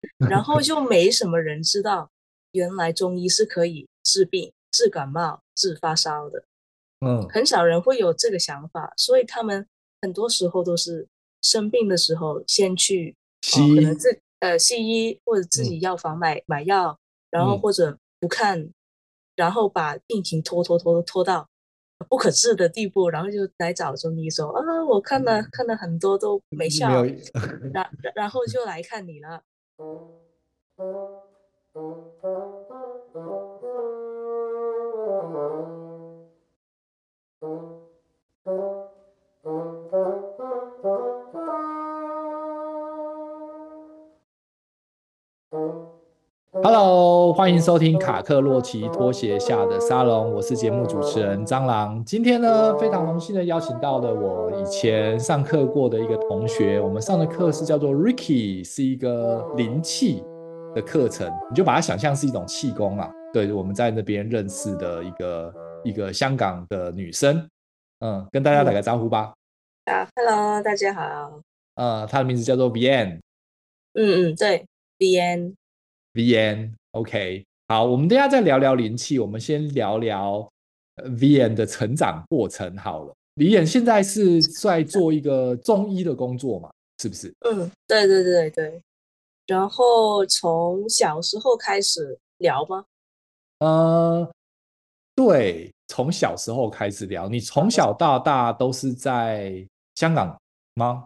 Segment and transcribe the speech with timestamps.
[0.30, 2.10] 然后就没什么人知道，
[2.52, 6.44] 原来中医是可以治病、治感冒、治发烧的。
[7.00, 9.66] 嗯，很少人会有这个想法，所以他们
[10.02, 11.06] 很多时候都是
[11.42, 16.98] 生病的时候先去西医、哦，可能自呃西医或者自己药房买、嗯、买药，
[17.30, 18.72] 然后或者不看，嗯、
[19.36, 21.48] 然后把病情拖拖拖拖到
[22.08, 27.04] 不可治的地步，然后就来找中医说啊，我看了、嗯、看了很多都没效，
[27.72, 29.42] 然 然后就来看你了。
[29.78, 30.02] Thank
[35.52, 35.77] you.
[47.38, 52.04] 欢迎收听卡克洛奇拖鞋下的沙龙，我是节目主持人蟑螂。
[52.04, 60.24] 今天呢，非常荣幸的邀请到了我以前上课过的一个同学，我们上的课是叫做 Ricky，是一个灵气
[60.74, 63.08] 的课程，你就把它想象是一种气功啊。
[63.32, 65.54] 对，我们在那边认识的一个
[65.84, 67.48] 一个香港的女生，
[68.00, 69.32] 嗯，跟大家打个招呼吧。
[69.84, 71.40] 啊，Hello，大家好。
[71.76, 73.20] 呃，她的名字叫做 Vian。
[73.94, 74.66] 嗯嗯，对
[74.98, 75.54] ，Vian。
[76.18, 79.20] Vian，OK，好，我们等一下再聊聊灵气。
[79.20, 80.50] 我们先聊聊
[80.96, 83.14] Vian 的成长过程好了。
[83.36, 86.68] Vian 现在是在做一个中医的工作嘛？
[87.00, 87.32] 是不是？
[87.48, 88.82] 嗯，对对对对。
[89.46, 92.84] 然后从小时候开始聊吗？
[93.60, 94.28] 呃，
[95.14, 97.28] 对，从小时候开始聊。
[97.28, 100.36] 你从小到大都是在香港
[100.74, 101.04] 吗？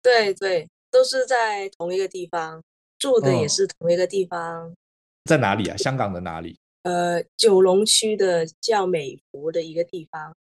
[0.00, 2.62] 对对，都是在同一个地方。
[2.98, 4.76] 住的也是同一个地方，嗯，
[5.24, 5.76] 在哪里啊？
[5.76, 6.58] 香港的哪里？
[6.82, 10.34] 呃，九龙区的叫美孚的一个地方。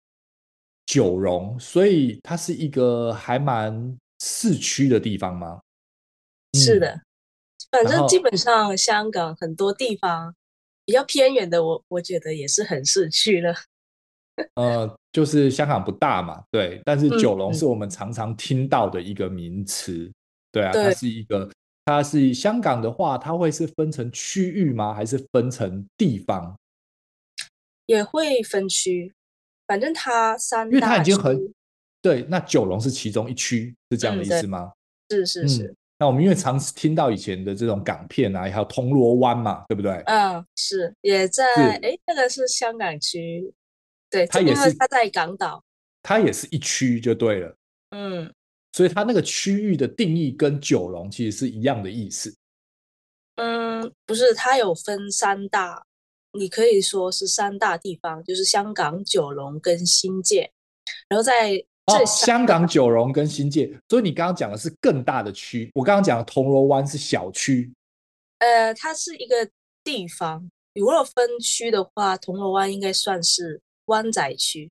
[0.87, 5.63] 九龙，所以它是一个还蛮市区的地方吗？
[6.53, 7.01] 是的，嗯，
[7.73, 10.35] 反正基本上香港很多地方
[10.85, 13.55] 比较偏远的我，我我觉得也是很市区了。
[14.57, 20.15] 呃，就是香港不大嘛，对，但是九龙是我们常常听到的一个名词，嗯，
[20.53, 21.51] 对啊，它是一个。
[21.85, 24.95] 它是香港的话，它会是分成区域吗？
[24.95, 26.59] 还是分成地方？
[27.87, 29.13] 也会分区，
[29.67, 31.53] 反正它三大，因为它已经很
[32.01, 32.23] 对。
[32.31, 34.73] 那九龙是其中一区，是这样的意思吗？
[35.09, 35.77] 嗯、是是是、嗯。
[35.99, 39.93] 那我们因为常听到以前的这种港片啊，还有铜锣湾嘛，对不对？
[40.07, 41.45] 嗯，是也在。
[41.83, 43.53] 哎，那个是香港区，
[44.09, 45.63] 对，它也是它在港岛，
[46.03, 47.55] 它也是一区就对了。
[47.91, 48.33] 嗯。
[48.75, 52.35] 所以它那个区域的定义跟九龙其实是一样的意思。
[53.37, 55.87] 嗯，不是，它有分三大，
[56.33, 60.51] 你可以说是三大地方，就是香港、九龙跟新界。
[61.09, 61.53] 然后在
[61.87, 65.71] 这、哦、香港、九龙跟新界，所以你刚刚讲的是更大的区。
[65.75, 67.73] 我刚刚讲的铜锣湾是小区。
[68.39, 69.49] 呃，它是一个
[69.85, 70.51] 地方。
[70.75, 74.69] 如果分区的话，铜锣湾应该算是湾仔区。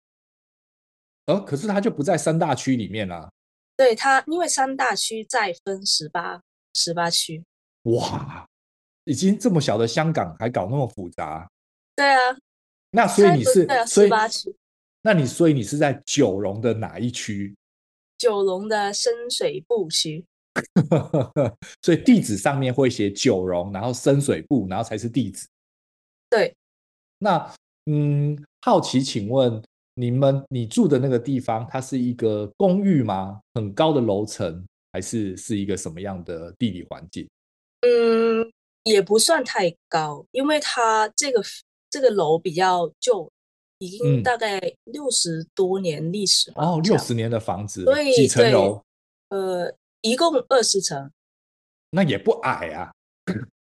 [1.27, 3.29] 呃、哦，可是它就不在三大区里面啊。
[3.75, 6.41] 对它，因为三大区再分十八
[6.75, 7.43] 十八区。
[7.83, 8.47] 哇，
[9.05, 11.49] 已经这么小的香港还搞那么复杂？
[11.95, 12.37] 对啊。
[12.91, 14.55] 那所以你是十八区？
[15.01, 17.55] 那你所以你是在九龙的哪一区？
[18.17, 20.23] 九龙的深水埗区。
[21.81, 25.47] 所以地址上面会写九龙，然后深水埗，然后才是地址。
[26.29, 26.55] 对。
[27.17, 27.51] 那
[27.87, 29.61] 嗯，好奇，请问。
[29.95, 33.39] 你们你住的那个地方，它是一个公寓吗？
[33.53, 37.27] 很高的楼层，还是是一个什么样的地理环境？
[37.81, 38.51] 嗯，
[38.83, 41.43] 也不算太高，因为它这个
[41.89, 43.31] 这个楼比较旧，
[43.77, 46.63] 已经大概六十多年历史了。
[46.63, 48.81] 哦，六十年的房子，对，几层楼？
[49.29, 51.11] 呃，一共二十层。
[51.91, 52.91] 那也不矮啊。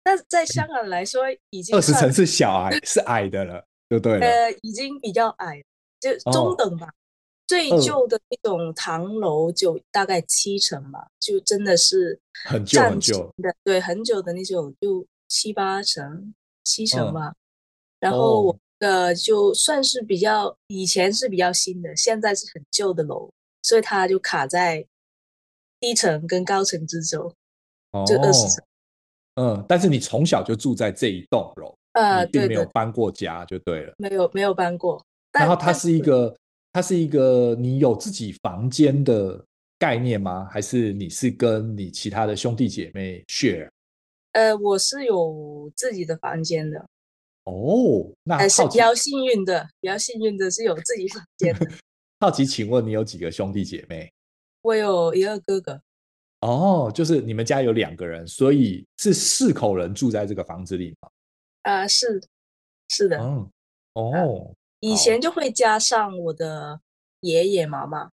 [0.04, 4.26] 那在香港来说，已经二十层是小矮，是矮的了，对不对了。
[4.26, 5.64] 呃，已经比较矮。
[6.00, 6.94] 就中等吧，哦、
[7.47, 16.34] 最旧的那种唐楼就大概七层吧，就真的是很旧很旧的，对，很久的那种就七八层、
[16.64, 17.29] 七层吧。
[17.29, 17.35] 嗯、
[17.99, 23.29] 然后我的就算是比较以前是比较新的，现在是很旧的楼，
[23.64, 24.85] 所以它就卡在
[25.79, 27.34] 低层跟高层之中，
[28.05, 28.64] 就二十层。
[29.35, 35.03] 嗯，但是你从小就住在这一栋楼，呃，你并没有搬过家就对了，没有没有搬过。
[35.32, 36.35] 然后它是一个，
[36.74, 39.44] 它是一个你有自己房间的
[39.78, 40.47] 概念吗？
[40.52, 43.70] 还是你是跟你其他的兄弟姐妹 share？
[44.34, 46.79] 呃，我是有自己的房间的。
[47.46, 51.68] 哦，那还是比较幸运的，比较幸运的是有自己房 间的。
[52.20, 54.12] 好奇，请问你有几个兄弟姐妹？
[54.62, 55.82] 我有一个哥哥。
[56.41, 61.09] 哦，就是你们家有两个人，所以是四口人住在这个房子里吗？
[61.64, 62.22] 啊、呃，是
[62.90, 63.18] 是的。
[63.18, 63.50] 嗯，
[63.94, 66.79] 哦、呃，以前就会加上我的
[67.22, 68.12] 爷爷妈妈，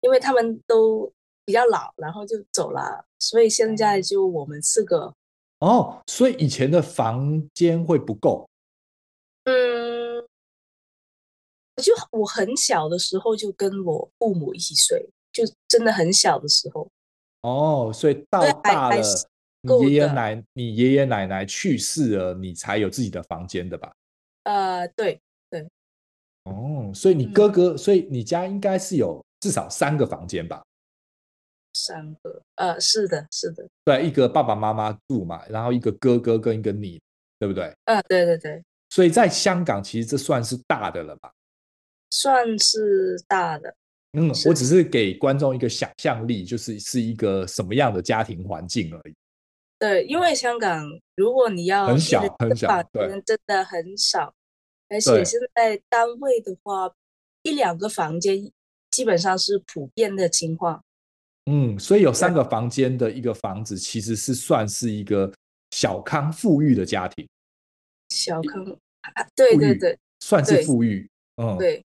[0.00, 1.12] 因为他们都
[1.44, 5.14] 比较老，然后就走了，所以现在就我们四个。
[5.60, 8.48] 哦，所以以前的房间会不够？
[9.44, 10.20] 嗯，
[11.82, 16.88] 就我很小的时候就跟我父母一起睡，就真的很小的时候。
[17.40, 19.02] 哦，所以到大了，
[19.62, 23.92] 你爷爷奶你爷爷奶奶去世了，你才有自己的房间的吧？
[24.44, 25.20] 呃，对对。
[26.48, 30.62] 哦，所以你哥哥，嗯、所以你家应该是有至少三个房间吧？
[31.74, 33.64] 三个，呃，是的，是的。
[33.84, 37.00] 对，一个爸爸妈妈住嘛，然后一个哥哥跟一个你，
[37.38, 37.72] 对不对？
[37.84, 38.62] 呃，对对对。
[38.90, 41.30] 所以在香港，其实这算是大的了吧？
[42.10, 43.72] 算是大的。
[44.12, 49.14] 嗯，我只是给观众一个想象力，就是是一个什么样的家庭环境而已。
[49.78, 50.84] 对，因为香港，
[51.14, 54.34] 如果你要很小很小，对，真的很少，
[54.88, 56.92] 而且现在单位的话，
[57.42, 58.50] 一两个房间
[58.90, 60.82] 基本上是普遍的情况。
[61.46, 65.32] 嗯，所以有三个房间的一个房子，其实是算是一个
[65.70, 67.26] 小康富裕的家庭。
[68.10, 68.64] 小康，
[69.34, 71.08] 对对对，算是富裕。
[71.36, 71.84] 嗯，对，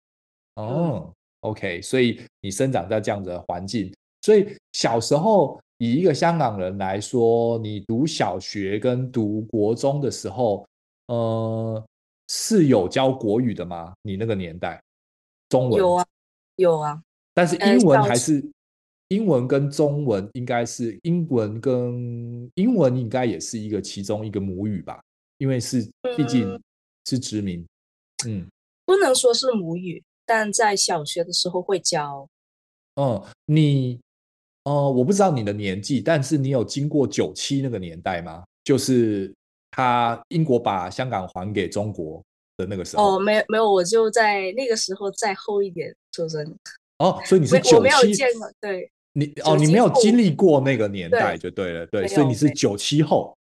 [0.56, 1.12] 哦。
[1.40, 10.66] OK，所以你生长在这样子的环境，所以小时候以一个香港人来说，你读小学跟读国中的时候，
[11.06, 11.82] 呃，
[12.32, 13.92] 是有教国语的吗？
[14.02, 14.80] 你那个年代，
[15.48, 16.06] 中文有啊，
[16.54, 17.02] 有啊，
[17.34, 18.40] 但是英文还是
[19.08, 25.02] 英文跟中文应该是英文跟英文应该也是一个其中一个母语吧，
[25.38, 25.82] 因为是
[26.16, 26.56] 毕竟
[27.06, 27.66] 是殖民，
[28.28, 28.46] 嗯，
[28.84, 30.00] 不能说是母语。
[30.24, 32.28] 但在小学的时候会教。
[32.94, 33.98] 嗯，你，
[34.62, 38.44] 呃，我不知道你的年纪，但是你有经过九七那个年代吗？
[38.62, 39.34] 就是
[39.70, 42.22] 他英国把香港还给中国
[42.56, 43.16] 的那个时候。
[43.16, 46.54] 哦，没有没有，我就在那个时候再后一点出生。
[46.98, 48.90] 哦，所以你是九七，我没有见过，对。
[49.12, 53.36] 你哦，你没有经历过那个年代就对了，对，对，所以你是九七后。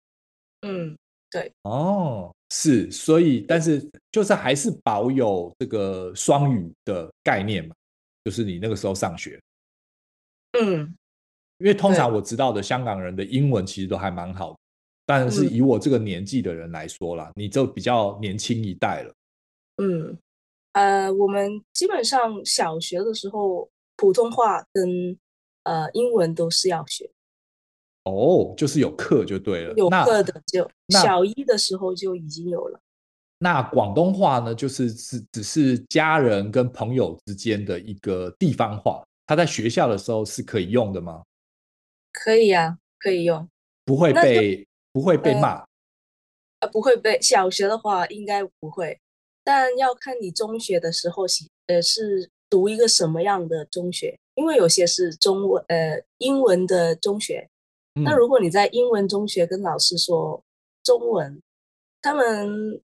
[0.62, 0.98] 嗯，
[1.30, 1.52] 对。
[1.64, 2.32] 哦。
[2.52, 7.74] 是，所以但是就是还是保有这个双语的概念嘛，
[8.24, 9.42] 就是你那个时候上学，
[10.52, 10.96] 嗯，
[11.58, 14.58] 因为通常我知道的香港人的英文其实都还蛮好的，
[15.06, 19.14] 但是以我这个年纪的人来说啦，你就比较年轻一代了。
[19.78, 20.18] 嗯，
[20.74, 25.18] 呃，我们基本上小学的时候，普通话跟
[25.64, 27.10] 呃英文都是要学。
[28.04, 32.80] 哦，就是有课就对了，有课的就小一的时候就已经有了。
[33.40, 41.22] 那广东话呢，就是只只是家人跟朋友之间的一个地方话，他在学校的时候是可以用的吗？
[42.14, 43.48] 可以啊，可以用，
[43.84, 45.62] 不会被不会被骂，
[46.62, 47.22] 呃，不会被。
[47.22, 48.98] 小学的话应该不会，
[49.44, 57.46] 但要看你中学的时候是呃是读一个什么样的中学，因为有些是中文呃英文的中学。
[58.06, 60.42] 那如果你在英文中学跟老师说
[60.82, 61.42] 中文，
[62.02, 62.82] 他们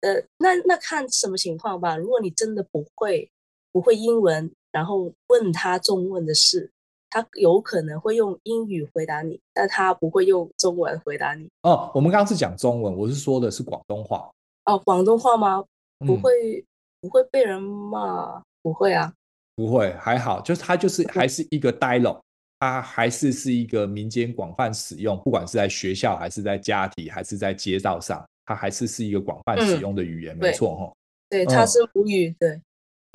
[0.00, 1.96] 呃，那那看什么情况吧。
[1.96, 3.30] 如果你真的不会
[3.70, 6.72] 不会英文，然后问他中文的事，
[7.10, 11.48] 他有可能会用英语回答你，但他不会用中文回答你。
[11.62, 14.30] 哦，我们刚刚是讲中文，我是说的是广东话。
[14.64, 15.64] 哦，广东话吗？
[15.98, 16.64] 不会，嗯、
[17.00, 19.12] 不会被人骂，不会啊，
[19.54, 22.20] 不会，还好，就是他就是还是一个 dialogue。
[22.58, 30.90] 它还是是一个民间广泛使用，不管是在学校还是在家庭还是在街道上，它还是是一个广泛使用的语言，嗯、没错哈。
[31.28, 32.58] 对，它是母语，对。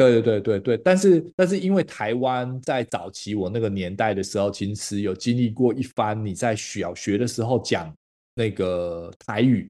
[0.10, 7.94] 对对对对对，但是但是因为台湾在早期我那个年代的时候，其实有经历过一番，你在小学的时候讲
[8.36, 9.70] 那个台语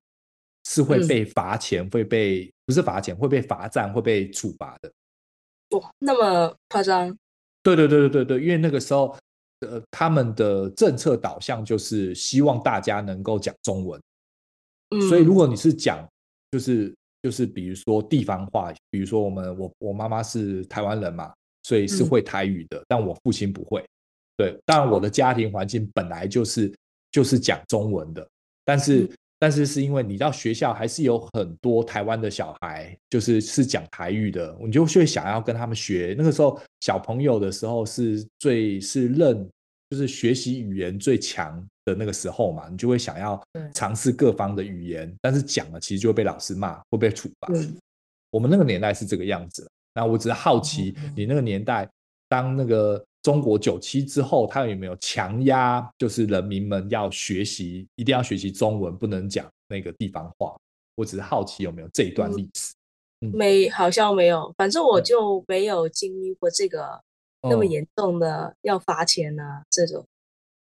[0.65, 4.91] 是会被罚钱，嗯、会被不是罚钱，会被罚站，会被处罚的。
[5.77, 7.15] 哇，那么夸张？
[7.63, 9.15] 对对对对对对，因为那个时候。
[9.63, 14.01] 呃，他们的政策导向就是希望大家能够讲中文，
[14.89, 16.03] 嗯，所以如果你是讲，
[16.50, 23.85] 就是就是比如说地方话，比如说我们我我妈妈是台湾人嘛，所以是会台语的，嗯，但我父亲不会，
[24.37, 26.73] 对，当然我的家庭环境本来就是
[27.11, 28.27] 就是讲中文的，
[28.65, 29.03] 但是。
[29.03, 29.09] 嗯
[29.41, 36.13] 但是是因为你到学校还是有很多台湾的小孩，就是是讲台语的，你就会想要跟他们学。
[36.15, 39.49] 那个时候小朋友的时候是最是认，
[39.89, 43.41] 就是学习语言最强的那个时候嘛，你就会想要
[43.73, 45.13] 尝试各方的语言。
[45.21, 47.51] 但是讲了其实就会被老师骂，会被处罚。
[48.29, 49.69] 我们那个年代是这个样子。
[49.93, 51.89] 那我只是好奇，你那个年代
[52.29, 60.55] 当那个中国九七之后，他有没有强压，就是人民们要学习，一定要学习中文，不能讲那个地方话？
[60.95, 62.73] 我只是好奇有没有这一段历史。
[63.19, 64.53] 嗯，没，好像没有。
[64.57, 67.01] 反正我就没有经历过这个
[67.41, 70.05] 那么严重的要罚钱啊这种。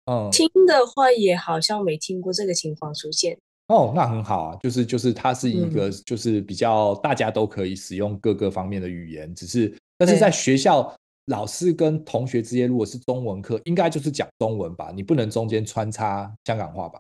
[0.10, 3.38] 嗯，听的话也好像没听过这个情况出现。
[3.68, 10.92] 哦，那很好啊，就是就是它是一个就是比较大家都可以使用各个方面的语言，只是但是在学校
[11.26, 17.00] 老师跟同学之间，如果是中文课，应该就是讲中文吧，你不能中间穿插香港话吧？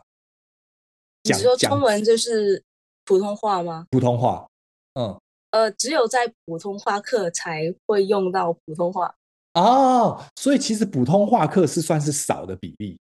[1.23, 2.63] 你说中文就是
[3.05, 3.87] 普通话吗？
[3.89, 4.47] 普通话，
[4.93, 9.15] 嗯，呃，只有在普通话课才会用到普通话。
[9.53, 12.97] 哦，所以其实普通话课是算是少的比例。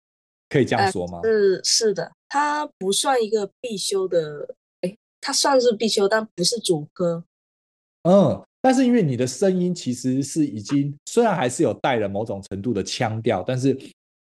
[0.49, 1.19] 可以这样说吗？
[1.25, 4.47] 呃、是是的，它不算一个必修的，
[4.83, 7.25] 哎，它算是必修，但不是主科。
[8.05, 13.77] 嗯，但是因为你的声音其实是已经，虽然还是有带了某种程度的腔调，但是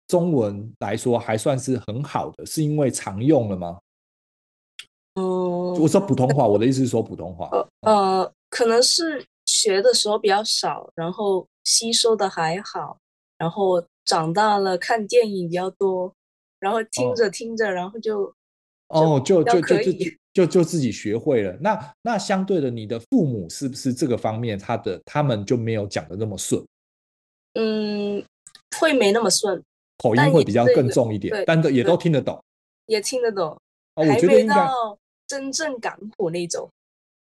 [0.09, 3.79] 中文来说还算是很好的，是因为常用了吗？
[5.17, 7.51] 嗯，我说普通话，我的意思是说普通话。
[7.83, 12.99] 呃，呃可能是学的时候比较少，然后吸收的还好，
[13.37, 13.85] 然后。
[14.07, 16.13] 长大了看电影比较多，
[16.61, 18.31] 然后听着听着，哦、然后就
[18.89, 19.93] 哦，就就就就
[20.35, 21.57] 就就自己学会了。
[21.63, 26.63] 那那相对的，你的父母是不是这个方面他的他们就没有讲的那么顺？
[27.55, 28.23] 嗯，
[28.79, 29.65] 会没那么顺，
[29.97, 32.39] 口音会比较更重一点，但也都听得懂，
[32.85, 33.59] 也听得懂。
[33.95, 34.69] 哦，我觉得应该
[35.27, 36.69] 真正港普那种。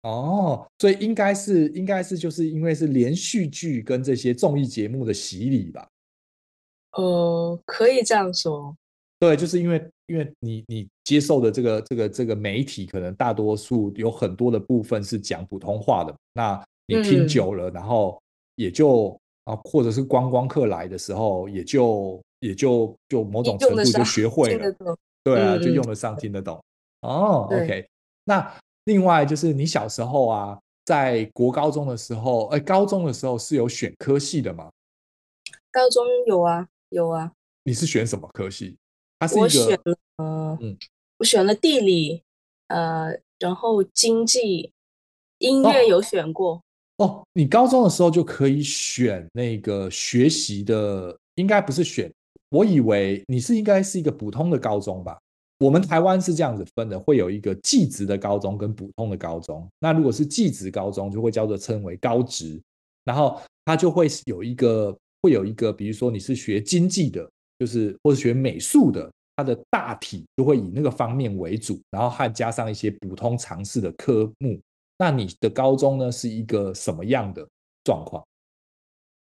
[0.04, 5.88] 哦，所以应该是应该是就是因为是连续剧跟这些综艺节目的洗礼吧。
[6.94, 8.76] 呃，可以这样说，
[9.20, 18.20] 对，就是因为因为你你接受的这个这个这个媒体，可能大多数有很多的部分是讲普通话的，那你听久了，嗯、然后
[18.56, 24.76] 也就啊，或者是观光客来的时候，也就也就就某种程度就学会了，
[25.24, 26.56] 对啊，就用得上，听得懂。
[27.02, 27.86] 嗯、哦，OK，
[28.24, 28.52] 那
[28.86, 34.70] 另外就是你小时候啊，在国高中的时候，哎，高中的时候是有选科系的吗？
[35.72, 36.68] 高中有啊。
[36.92, 37.32] 有啊，
[37.66, 38.76] 你是选什么科系？
[39.20, 39.98] 它是一个我选了，
[40.60, 40.76] 嗯，
[41.20, 42.24] 我选了地理，
[42.70, 44.74] 呃，然后经济、
[45.38, 46.64] 音乐有选过。
[46.96, 52.12] 哦，哦，你高中的时候就可以选那个学习的，应该不是选。
[52.50, 55.16] 我以为你是应该是一个普通的高中吧？
[55.60, 59.66] 我们台湾是这样子分的，会有一个技职的高中跟普通的高中。
[59.80, 62.60] 那如果是技职高中，就会叫做称为高职，
[63.04, 64.98] 然后它就会有一个。
[65.22, 74.58] 会有一个，比如说你是学经济的，就是或是学美术的，它的大体就会以那个方面为主，然后还加上一些普通常识的科目。
[74.98, 77.46] 那你的高中呢，是一个什么样的
[77.84, 78.26] 状况？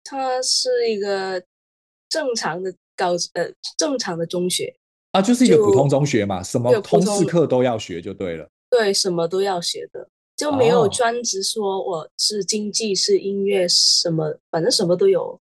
[0.04, 1.42] 它是一个
[2.10, 4.76] 正常的高呃正常的中学
[5.18, 8.48] 啊，就是一个普通中学嘛，什么通识课都要学就对了。
[8.70, 15.40] 对，什么都要学的，就没有专职说我是经济是音乐什么，反正什么都有。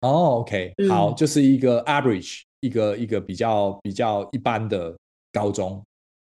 [0.00, 4.96] 哦、oh，OK，好，嗯，就是一个 average，一个一个比较比较一般的
[5.32, 5.80] 高中，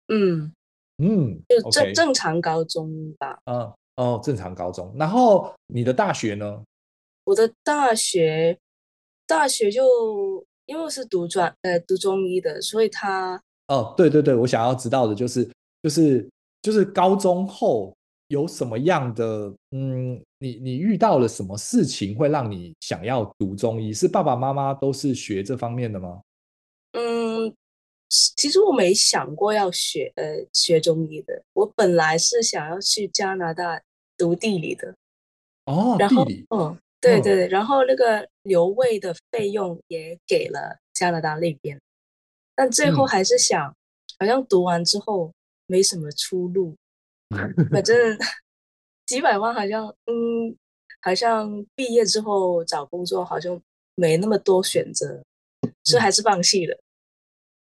[0.08, 0.52] 嗯
[0.98, 3.38] 嗯，就正 okay 正常高中吧。
[3.46, 4.94] 嗯哦，正常高中。
[4.98, 6.62] 然后你的大学呢？
[7.24, 8.58] 我的大学
[9.26, 15.48] 大学就因为我是读专呃读中医的，所以他哦，对对对，我想要知道的就是
[15.82, 16.28] 就是
[16.62, 17.94] 就是高中后。
[18.28, 23.92] 有什么样的嗯，你你遇到了什么事情会让你想要读中医？
[23.92, 26.22] 是爸爸妈妈都是学这方面的吗？
[26.92, 27.54] 嗯，
[28.08, 33.78] 其实我没想过要学呃学中医的，我本来是想要去加拿大
[34.16, 34.94] 读地理的。
[35.66, 41.78] 哦，然后地理，嗯，对对，然后那个留位的费用也给了加拿大那边，
[42.54, 43.74] 但最后还是想，嗯、
[44.20, 45.32] 好像读完之后
[45.66, 46.76] 没什么出路。
[47.72, 48.16] 反正
[49.06, 50.56] 几百万好像，嗯，
[51.00, 53.60] 好像毕业之后找工作好像
[53.96, 55.20] 没那么多选择，
[55.82, 56.78] 所以还是放弃了。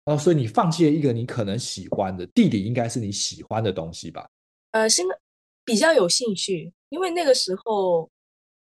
[0.05, 4.29] 哦，所以你放弃了一个你可能喜欢的地理，应该是你喜欢的东西吧？
[4.73, 5.19] 呃，现在
[5.65, 8.09] 比较有兴趣，因为那个时候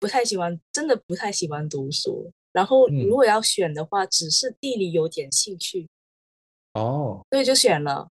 [0.03, 2.29] 不太喜欢，真的不太喜欢读书。
[2.51, 5.87] 然后如果要选的话，嗯、只是地理有点兴趣。
[6.73, 8.09] 哦，所以就选了。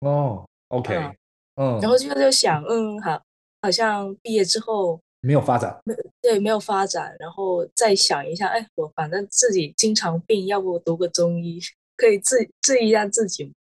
[0.00, 0.96] 哦，OK。
[0.96, 1.14] 嗯
[1.54, 3.22] 嗯，然后就就想，嗯，好，
[3.62, 5.80] 好像毕业之后没有发展，
[6.20, 11.60] 对，没有发展，然后再想一下，哎，我反正自己经常病，要不我读个中医，
[11.96, 13.52] 可以治治一下自己。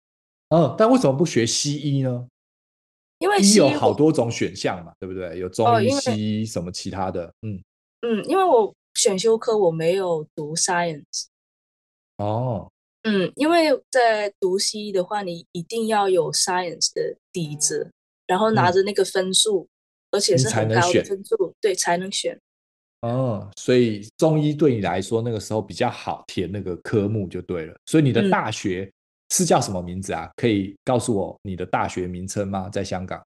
[0.50, 2.28] 嗯，但为什么不学西医呢？
[3.20, 5.38] 因为西医有好多种选项嘛，对不对？
[5.40, 7.64] 有中医、哦、西医什么其他的，嗯
[8.08, 11.26] 嗯，因为我选修课我没有读 science。
[12.18, 12.72] 哦，
[13.04, 17.92] 嗯，因为在读西医的话，你一定要有 science 的底子，
[18.26, 19.70] 然后拿着那个分数，嗯、
[20.12, 22.40] 而且是很高的分数，对，才能选。
[23.02, 27.76] 哦，所以中医对你来说那个时候比较好填那个科目就对了。
[27.88, 28.90] 所以你的大学
[29.32, 30.26] 是叫什么名字啊？
[30.28, 32.70] 嗯、可以告诉我你的大学名称吗？
[32.70, 33.22] 在香港？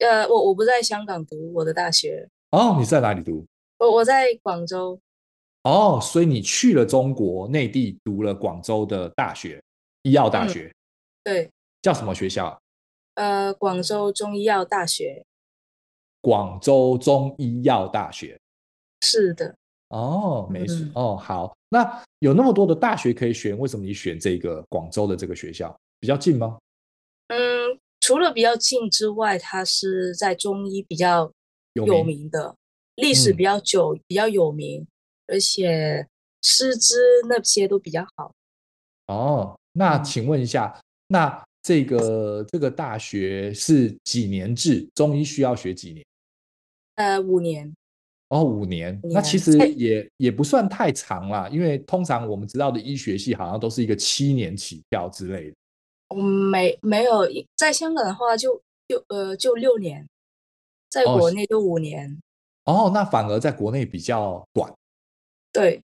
[0.00, 2.28] 呃，我我不在香港读我的大学。
[2.50, 3.46] 哦，你在哪里读？
[3.82, 5.00] 我我在广州。
[5.64, 9.60] 哦，所以你去了中国内地读了广州的大学，
[10.02, 10.66] 医药大学。
[10.68, 10.74] 嗯、
[11.24, 11.50] 对。
[11.82, 12.56] 叫什么学校？
[13.14, 15.24] 呃，广州中医药大学。
[16.20, 18.38] 广州中医药大学。
[19.00, 19.52] 是的，
[19.88, 25.76] 哦，没事，嗯、哦，好，那有那么多的大学可以选，为什么你选这个广州的这个学校？
[25.98, 26.56] 比较近吗？
[27.28, 31.32] 嗯，除了比较近之外，它是在中医比较
[31.72, 32.54] 有名的，
[32.96, 34.86] 历史比较久，嗯、比较有名，
[35.26, 36.06] 而且
[36.42, 36.96] 师资
[37.28, 38.34] 那些都比较好。
[39.06, 44.88] 哦，那请问一下，嗯、那这个这个大学是几年制？
[44.94, 46.04] 中医需要学几年？
[46.96, 47.72] 呃，五年。
[48.28, 55.56] 哦，五年，那其实也也不算太长啦，因为通常我们知道的医学系好像都是一个七年起跳之类的。
[56.16, 58.58] 嗯，没没有，在香港的话就
[58.88, 60.08] 就呃就六年，
[60.88, 62.18] 在国内就五年。
[62.64, 64.72] 哦，哦，那反而在国内比较短。
[65.52, 65.82] 对，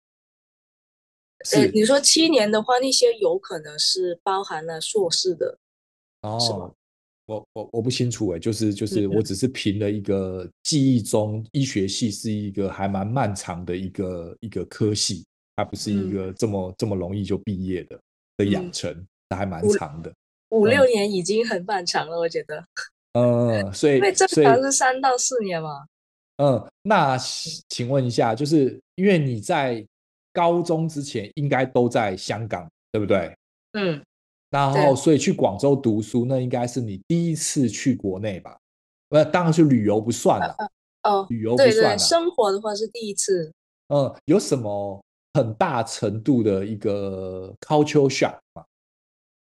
[1.43, 5.57] 是，呃，你说七年的话，那些有可能是包含了硕士的，
[6.21, 6.73] 哦？
[7.27, 17.99] 我我我不清楚哎，就是就是，我只是凭了一个记忆中，医学系是一个还蛮漫长的一个一个科系，它不是一个这么、嗯、这么容易就毕业的
[18.37, 18.95] 的养成，
[19.27, 20.13] 它还蛮长的，
[20.49, 22.63] 五,五六年已经很漫长了，我觉得。
[23.13, 25.87] 嗯，所以因为正常是三到四年嘛。
[26.37, 27.17] 嗯，那
[27.69, 29.85] 请问一下，就是因为你在
[30.33, 33.35] 高中之前应该都在香港，对不对？
[33.73, 34.01] 嗯。
[34.51, 38.57] 然后，所以去广州读书，那应该是你第一次去国内吧？
[39.09, 40.55] 那当然是旅游不算了。
[41.03, 41.73] 哦，旅游不算了。
[41.73, 43.51] 对对，生活的话是第一次。
[43.89, 48.63] 嗯，有什么很大程度的一个 culture shock 吗？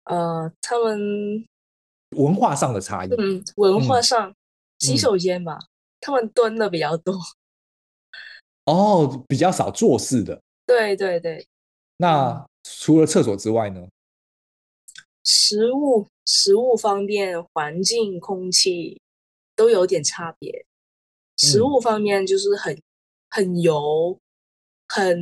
[0.05, 1.45] 呃，他们
[2.15, 3.09] 文化上的差异。
[3.17, 4.33] 嗯，文化上，
[4.79, 5.59] 洗手间吧，
[6.05, 7.15] 他们蹲的比较多。
[8.65, 10.39] 哦，比较少做事的。
[10.67, 11.47] 对对对。
[11.97, 13.87] 那除了厕所之外呢？
[15.23, 19.01] 食物、食物方面，环境、空气
[19.55, 20.65] 都有点差别。
[21.37, 22.81] 食物方面就是很、嗯、
[23.31, 24.19] 很油，
[24.87, 25.17] 很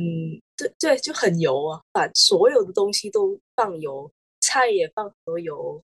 [0.56, 1.80] 对对，就很油啊！
[1.90, 5.82] 把所有的东西都放油，菜也放很多油，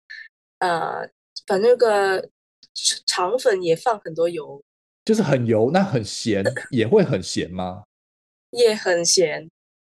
[0.58, 1.08] 呃，
[1.46, 2.28] 把那个
[3.06, 4.62] 肠粉也放很多油，
[5.04, 5.70] 就是很油。
[5.72, 7.82] 那很咸也会很咸吗？
[8.50, 9.48] 也很咸，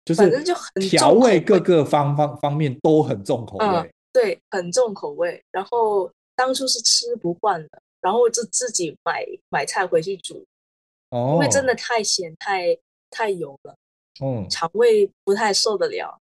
[0.06, 3.66] 就是反正就很调味，各个方方方面都很重口味。
[3.66, 5.44] 嗯对，很重口味。
[5.52, 10.46] 然后当初是吃不惯的，然后就自己买买菜回去煮。
[11.10, 12.78] 哦，因为真的太咸、太
[13.10, 13.76] 太油了，
[14.24, 16.16] 嗯，肠胃不太受得了。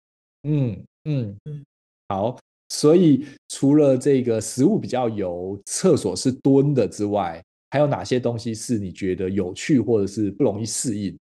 [0.42, 1.64] 嗯嗯嗯，
[2.08, 2.38] 好。
[2.70, 11.18] 所以除了这个食物比较油、厕所是蹲的之外，还有哪些东西是你觉得有趣或者是不容易适应？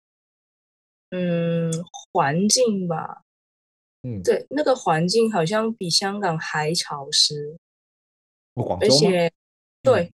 [1.10, 1.72] 嗯，
[2.12, 3.24] 环境吧。
[4.04, 7.58] 嗯，对，那个环境好像比香港还潮湿，
[8.80, 9.32] 而且
[9.82, 10.14] 对、嗯、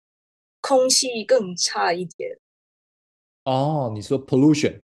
[0.61, 2.37] 空气更差一点。
[3.43, 4.79] 哦，你说 pollution？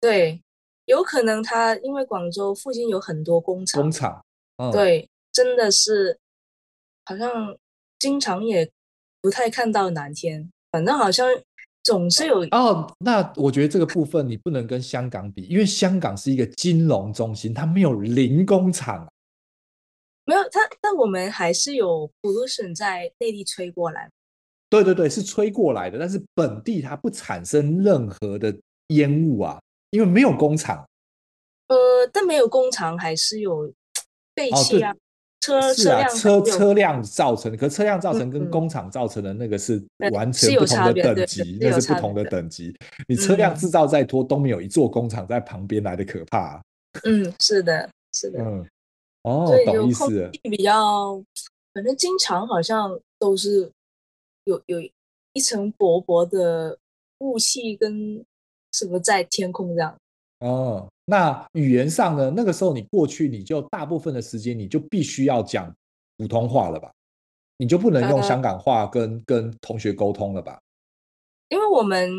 [0.00, 0.42] 对，
[0.84, 4.24] 有可能它因为广州附近有很多工厂，工厂，
[4.58, 6.20] 嗯、对，真的是
[7.06, 7.56] 好像
[7.98, 8.70] 经常也
[9.22, 11.24] 不太看到蓝天，反正好像。
[11.86, 19.06] 总是有哦，那我觉得这个部分你不能跟香港比，因为香港是一个金融中心，它没有零工厂，
[20.24, 24.10] 没有它，但我们还是有 pollution 在内地吹过来。
[24.70, 28.56] 对对对，是吹过来的，但是本地它不产生任何的
[28.86, 29.60] 烟雾啊，
[29.90, 30.88] 因为没有工厂。
[31.68, 31.76] 呃，
[32.10, 33.70] 但没有工厂还是有
[34.34, 34.90] 废气啊。
[34.90, 34.96] 哦
[35.44, 42.74] 车是啊，车车辆造成的，可车辆造成跟工厂造成的那个是完全不同的等级，那是不同的等级。
[43.06, 46.62] 你车辆制造再多，都没有一座工厂在旁边来的可怕。
[47.02, 48.42] 嗯，是的，是的。
[48.42, 48.66] 嗯，
[49.22, 50.30] 哦，懂意思。
[50.42, 51.22] 比较，
[51.74, 53.70] 反正经常好像都是
[54.44, 54.80] 有有
[55.34, 56.78] 一层薄薄的
[57.18, 58.24] 雾气跟
[58.72, 59.94] 什么在天空这样。
[60.48, 60.88] 哦。
[61.06, 62.32] 那语言上呢？
[62.34, 65.70] 那个时候你过去，你就大部分的时间你就必须要讲
[66.16, 66.90] 普通话了吧？
[67.58, 70.58] 你就不能用香港话跟、呃、跟同学沟通了吧？
[71.50, 72.10] 因为我们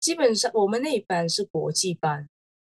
[0.00, 2.26] 基本上我们那一班是国际班，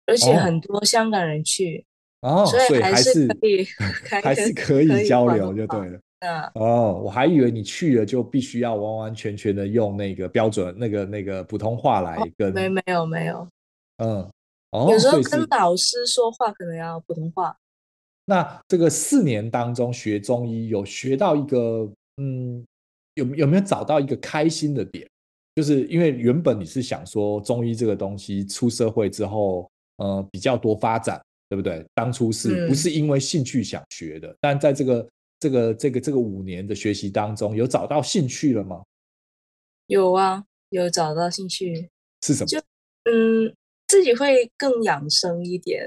[0.06, 1.86] 而且很多香港人去，
[2.22, 3.68] 哦，所以还是可以，
[4.24, 6.00] 还是可以交流就对了。
[6.20, 13.48] 嗯，哦，我还以为你去了就必须要完完全全的用那个标准那个那个普通话来跟，没没有没有，
[13.98, 14.30] 嗯，
[14.72, 17.56] 哦，有时候跟老师说话可能要普通话。
[18.26, 22.66] 那这个四年当中学中医有学到一个，嗯，
[23.16, 25.08] 有有没有找到一个开心的点？
[25.56, 31.86] 就是因为原本你是想说中医这个东西出社会之后，呃，比较多发展，对不对？
[31.94, 34.28] 当初是不是因为兴趣想学的？
[34.28, 35.08] 嗯，但在这个。
[35.42, 38.84] 这个这个这个五年的学习当中，有找到兴趣了吗？
[39.88, 41.90] 有啊，有找到兴趣。
[42.22, 42.46] 是什么？
[42.46, 42.60] 就
[43.06, 43.56] 嗯，
[43.90, 45.84] 自己会更养生一点，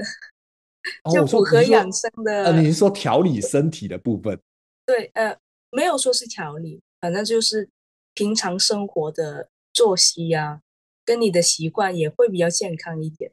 [1.15, 2.43] 就符合养生的。
[2.43, 4.39] 哦，呃，你是说调理身体的部分？
[4.85, 5.39] 对，呃，
[5.71, 7.71] 没有说是调理，反正就是
[8.13, 10.61] 平常生活的作息呀，
[11.05, 13.31] 跟你的习惯也会比较健康一点。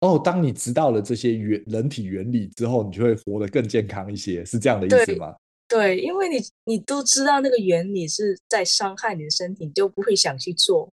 [0.00, 5.36] 哦，当你知道了这些原人体原理之后，你就会活得更健康一些，是这样的意思吗？
[5.68, 10.90] 对，对，因为你你都知道那个原理是在伤害你的身体，你就不会想去做。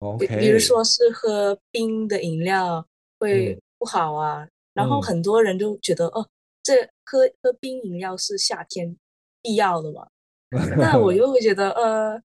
[0.00, 2.86] OK，比如说是喝冰的饮料
[3.18, 6.28] 会不好啊，嗯、然后很多人就觉得、嗯、哦，
[6.62, 8.96] 这喝喝冰饮料是夏天
[9.42, 10.08] 必要的嘛。
[10.76, 12.20] 那我又会觉得呃，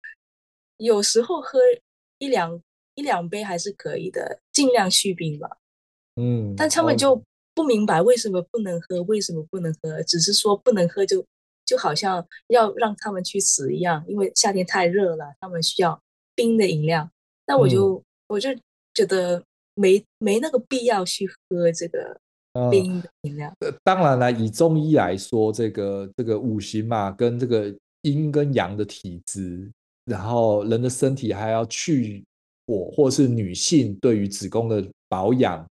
[0.77, 1.59] 有时候喝
[2.17, 2.59] 一两
[2.95, 5.57] 一两杯还是可以的，尽量续冰吧。
[6.15, 7.21] 嗯，但他们就
[7.53, 11.23] 不明白为什么不能喝，为什么不能喝，只是说不能喝就
[11.65, 16.01] 就好像要让他们去死一样，因为夏天太热了，他们需要
[16.33, 17.09] 冰的饮料。
[17.47, 18.49] 那我就、嗯、我就
[18.93, 19.43] 觉得
[19.75, 22.19] 没没那个必要去喝这个
[22.71, 23.53] 冰的饮料。
[23.59, 29.71] 呃，当然了，以中医来说，这个这个五行嘛，跟这个阴跟阳的体质，
[30.05, 32.23] 然后人的身体还要去
[32.67, 35.65] 火，或是女性对于子宫的保养。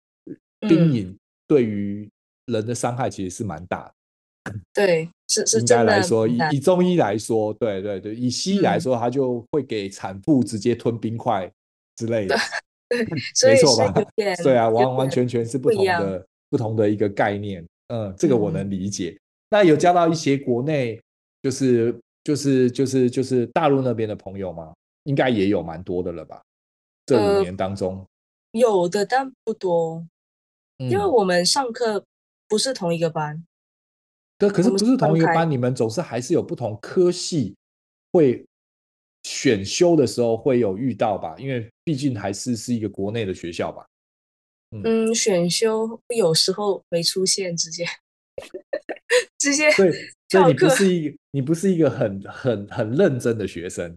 [0.69, 1.17] 冰饮
[1.49, 2.07] 对于
[2.45, 3.91] 人的伤害其实是蛮大
[4.75, 11.51] 对，是是应该来说，以以中医来说，对对对，以西医来说，他、嗯、就会给产妇直接吞冰块
[12.01, 12.35] 之类的，
[12.89, 13.93] 对，没错吧？
[14.43, 19.11] 对啊，完完全全是不同的不，不同的一个概念，嗯，这个我能理解。
[19.11, 20.99] 嗯、那有交到一些国内
[21.43, 24.73] 就是就是就是就是大陆那边的朋友吗？
[25.05, 26.41] 应该也有蛮多的了吧？
[27.05, 27.99] 这五年当中，
[28.53, 30.07] 呃、有的，但不多。
[30.79, 32.03] 因为我们上课
[32.49, 33.45] 不是同一个班，
[34.39, 37.55] 对，可是不是同一个班，你们总是还是有不同科系
[38.13, 38.47] 会
[39.25, 41.35] 选修的时候会有遇到吧？
[41.39, 43.87] 因为毕竟还是是一个国内的学校吧。
[44.71, 47.85] 嗯，嗯，选修有时候没出现，直接
[49.39, 49.93] 直接对，
[50.29, 53.97] 所以你不是一个你不是一个很很很认真的学生。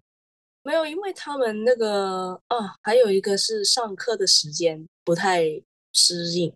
[0.63, 5.43] 没有，因为他们那个啊，还有一个是上课的时间不太
[5.91, 6.53] 适应。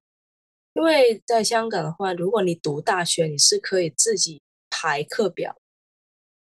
[0.74, 5.58] 因为在香港的话，如果你读大学，你是可以自己排课表，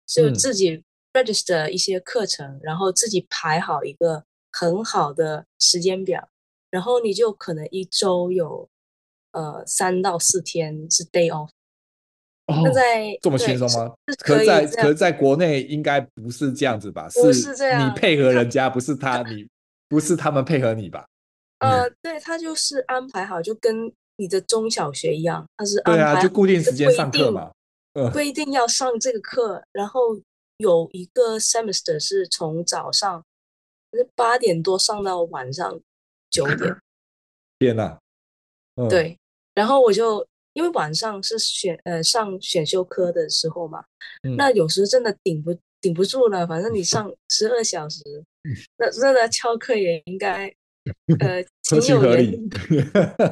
[0.06, 6.28] 就自己 register 一些课程，嗯，然后自己排好一个很好的时间表，
[6.70, 8.68] 然后你就可能一周有
[9.32, 11.50] 呃三到四天是 day off。
[12.48, 13.94] 哦，那在这么轻松吗？
[14.18, 17.08] 可，可在可在国内应该不是这样子吧？
[17.14, 19.48] 不是这样，你配合人家，不是他，你
[19.88, 21.06] 不是他们配合你吧？
[21.60, 23.94] 呃，对，他就是安排好，就跟。
[24.18, 27.52] 你的中小学一样，他是安排对啊，就固定时间上课嘛，
[28.14, 30.16] 规定要上这个课，嗯，然后
[30.64, 33.24] 有一个 semester 是从早上
[34.16, 35.80] 八点多上到晚上
[36.30, 36.76] 九点。
[37.60, 38.00] 天哪，
[38.76, 38.88] 嗯！
[38.90, 39.20] 对，
[39.54, 43.84] 然后我就因为晚上是选呃上选修课的时候嘛，
[44.24, 48.02] 嗯，那有时真的顶不顶不住了，反正你上 十二小时，
[48.78, 50.54] 那，那真的翘课也应该。
[51.22, 52.50] 呃，情有原理。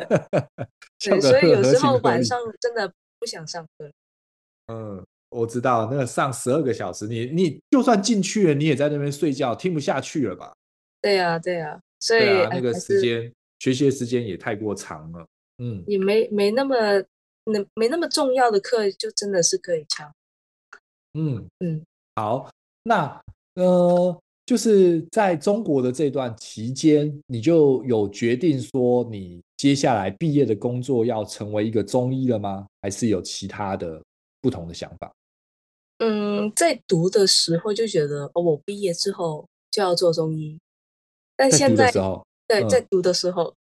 [1.04, 2.88] 对，所以有时候晚上真的
[3.20, 3.92] 不想上课。
[4.68, 10.54] 嗯，我知道，那个上十二个小时，你你就算进去了，你也在那边睡觉，听不下去了吧？
[11.02, 15.26] 对呀、啊，对呀、啊，所以、啊、那个时间学习的时间也太过长了。
[15.58, 16.76] 嗯，也没没那么
[17.46, 20.12] 那没那么重要的课，就真的是可以抢。
[21.18, 21.82] 嗯嗯，
[22.16, 22.50] 好，
[22.84, 23.22] 那
[23.56, 24.22] 呃。
[24.44, 32.66] 就是在中国的这段期间，你就有决定说你接下来毕业的工作要成为一个中医了吗？
[32.82, 34.02] 还是有其他的
[34.42, 35.10] 不同的想法？
[36.04, 40.60] 嗯，在读的时候就觉得，哦，我毕业之后就要做中医。
[41.38, 42.02] 但现在，在
[42.48, 43.54] 对、嗯，在读的时候，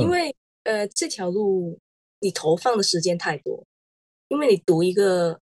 [0.00, 1.78] 因为呃，这条路
[2.20, 3.64] 你投放的时间太多，
[4.28, 5.40] 因为你读一个。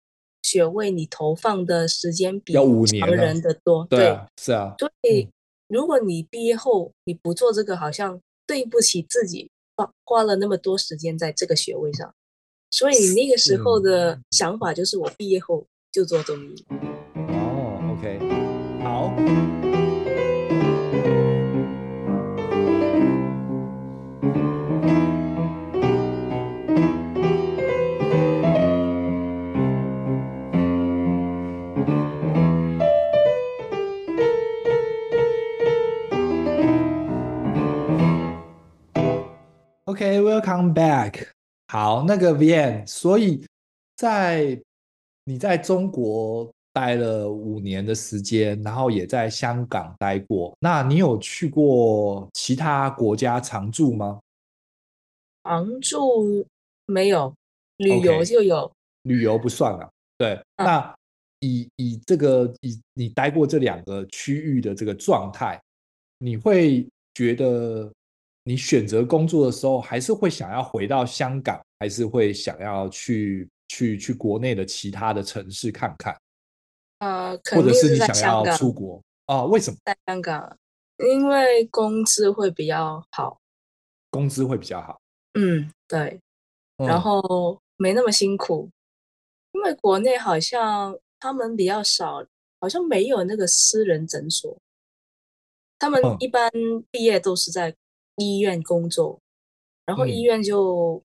[0.43, 4.75] 学位你投放的时间比常人的多，对，对啊，是啊。
[4.79, 5.27] 所以
[5.67, 12.13] 如果你毕业后你不做这个，好像对不起自己，花花了那么多时间在这个学位上，
[12.71, 15.65] 所以你那个时候的想法就是我毕业后
[15.97, 16.63] 就做中医。
[17.15, 18.19] 哦，OK，
[18.83, 19.12] 好。
[39.86, 41.29] OK，welcome back。
[41.69, 43.43] 好，那个 Vian，所以
[43.95, 44.62] 在
[45.29, 50.55] 你在中国待了五年的时间，然后也在香港待过。
[50.61, 54.21] 那你有去过其他国家常住吗？
[55.43, 56.47] 常住
[56.85, 57.33] 没有，
[57.75, 58.55] 旅游就有。
[58.55, 58.71] Okay,
[59.03, 59.89] 旅游不算了。
[60.17, 60.95] 对，啊、那
[61.41, 65.61] 以以这个以你待过这两个区域的这个状态，
[66.19, 67.91] 你会觉得？
[68.43, 76.19] 你选择工作的时候，还是会想要回到香港，还是会想要去去去国内的其他的城市看看？
[76.99, 79.43] 呃，或者是你想要出国啊？
[79.45, 79.77] 为什么？
[79.86, 80.58] 在香港，
[80.97, 83.39] 因为工资会比较好。
[84.10, 84.99] 工资会比较好。
[85.34, 86.19] 嗯，对。
[86.77, 88.71] 然后没那么辛苦，嗯、
[89.53, 92.25] 因为国内好像他们比较少，
[92.60, 94.58] 好像没有那个私人诊所。
[95.80, 96.51] 他们一般
[96.91, 97.75] 毕业都是在。
[98.19, 99.21] 医院工作，
[99.86, 101.03] 然后医院就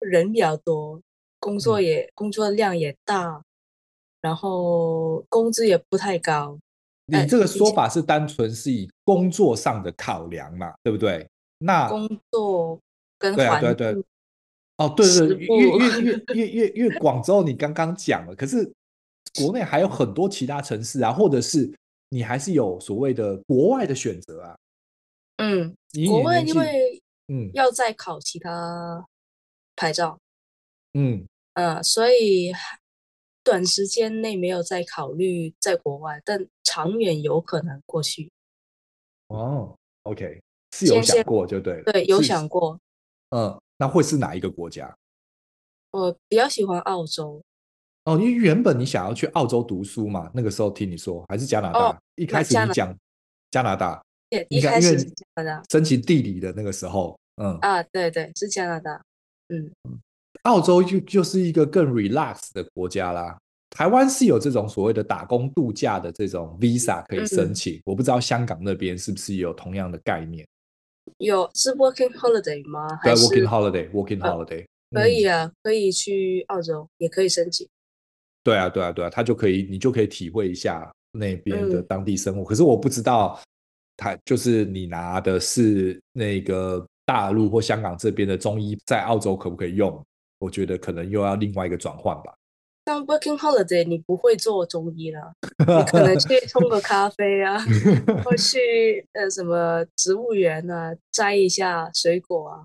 [0.00, 1.02] 人比较多，嗯、
[1.38, 3.42] 工作也工作量也大，
[4.20, 6.58] 然后工资也不太高。
[7.06, 11.28] 你这个说法是单纯是以工作上的考量嘛，对不对？
[11.58, 12.78] 那工作
[13.18, 14.04] 跟环境，对啊，对对，
[14.78, 18.70] 哦，对对对，因为因为因为因为因为广州你刚刚讲了，可是
[19.38, 21.72] 国内还有很多其他城市啊，或者是
[22.08, 24.56] 你还是有所谓的国外的选择啊。
[25.36, 25.74] 嗯，
[26.08, 29.06] 国外因为嗯要再考其他
[29.76, 30.18] 牌照，
[30.98, 32.52] 嗯呃，所以
[33.44, 38.30] 短时间内没有再考虑在国外，但长远有可能过去。
[39.28, 40.40] 哦，OK，
[40.72, 42.80] 是有想过就对了，对，有想过。
[43.30, 44.96] 嗯，那会是哪一个国家？
[45.90, 47.42] 我比较喜欢澳洲。
[48.04, 51.90] 哦，因为原本你想要去澳洲读书嘛，那个时候听你说还是加拿大。
[51.90, 52.96] 哦，一开始你讲
[53.50, 54.02] 加拿大。
[54.48, 59.00] 一开始是加拿大，申请地理的那个时候，嗯啊，对对，是加拿大，
[59.48, 59.72] 嗯，
[60.46, 63.36] 澳洲就就是一个更 relax 的国家啦。
[63.70, 70.46] 台湾是有这种所谓的打工度假的这种 visa 可以申请，嗯、我不知道香港那边是不是有同样的概念？
[71.18, 72.88] 有是 working holiday 吗？
[73.02, 77.68] 对，working holiday，working holiday，可以啊，可以去澳洲，也可以申请。
[78.42, 82.42] 对啊，对啊，对啊，他就可以，你就可以体会一下那边的当地生活。
[82.42, 83.38] 嗯、可是我不知道。
[83.98, 90.04] 他就是你拿的是那个大陆或香港这边的中医，在澳洲可不可以用？
[90.38, 92.34] 我觉得可能又要另外一个转换吧。
[92.84, 97.58] 像 working holiday，你不会做中医了，你可能 去冲个咖啡啊，
[98.24, 102.64] 或 去呃什么植物园啊，摘一下水果啊。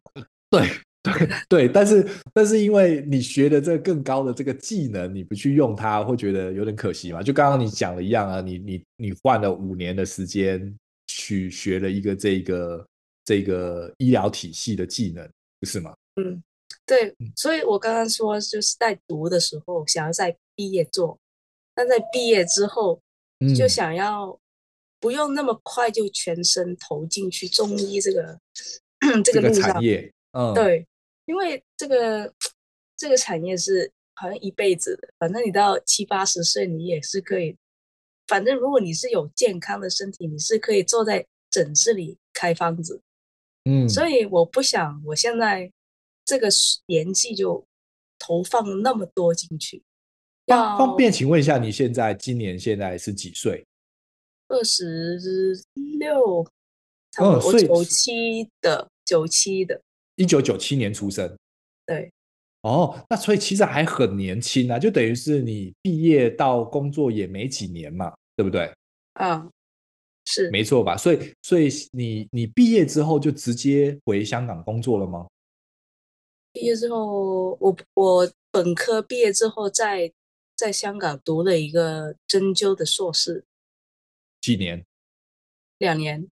[0.49, 0.67] 对
[1.01, 7.23] 对对，但是但是因为你学的这个更高的这个技能，你不去用它，会觉得有点可惜嘛。
[7.23, 10.75] 就刚刚你讲的一样啊，你你你换了五年的时间。
[11.13, 12.85] 去学了一个这个
[13.25, 15.29] 这个医疗体系的技能，
[15.59, 15.93] 不是吗？
[16.15, 16.41] 嗯，
[16.91, 21.17] 对，所以我刚刚说就是在读的时候想要在毕业做，
[21.73, 23.01] 但在毕业之后
[23.57, 24.37] 就想要
[24.99, 28.37] 不用那么快就全身投进去中医这个、
[28.99, 29.81] 嗯、这个路上。
[30.33, 30.85] 嗯，对，
[31.23, 32.33] 因为这个
[32.97, 37.55] 这个产业是好像一辈子的，反正你到七八十岁你也是可以。
[38.27, 43.01] 反正如果你是有健康的身体，你是可以坐在诊室里开方子，
[43.63, 45.71] 嗯，所以我不想我现在
[46.31, 46.47] 这个
[46.85, 47.61] 年纪就
[48.17, 49.83] 投放那么多进去。
[50.47, 53.65] 方方便请问一下，你现在今年现在是几岁？
[54.47, 55.19] 二十
[55.99, 56.47] 六，
[57.11, 57.59] 差不多。
[57.59, 59.81] 九七的，九七的，
[60.15, 61.37] 一九九七年出生。
[61.85, 62.09] 对。
[62.61, 68.13] 哦，那所以其实还很年轻啊，就等于是你毕业到工作也没几年嘛。
[68.37, 68.73] 对不对？
[69.13, 69.47] 啊，
[70.25, 70.97] 是没错吧？
[70.97, 75.27] 所以，所以你你毕业之后就直接回香港工作了吗？
[76.51, 80.13] 毕业之后，我我本科毕业之后在，在
[80.55, 83.45] 在香港读了一个针灸的硕士。
[84.41, 84.85] 几年？
[85.77, 86.27] 两年。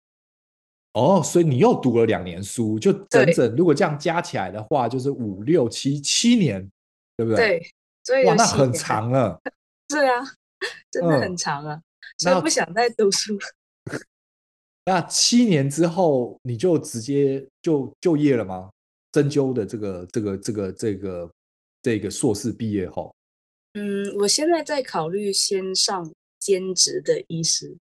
[0.95, 6.71] 哦，所以你又读了两年书，就整整如果这样加起来的话，就是五六七七年，
[7.17, 7.59] 对不对？
[7.59, 7.71] 对，
[8.05, 9.41] 所以哇，那很长了。
[9.91, 10.25] 是啊。
[10.91, 11.83] 真的很长啊，嗯、
[12.17, 13.39] 所以不想再读书。
[14.87, 18.71] 那七年之后你就直接就就业了吗？
[19.17, 21.31] 针灸的这个这个这个这个
[21.81, 23.15] 这个硕士毕业后？
[23.73, 27.75] 嗯，我现在在考虑先上兼职的医师，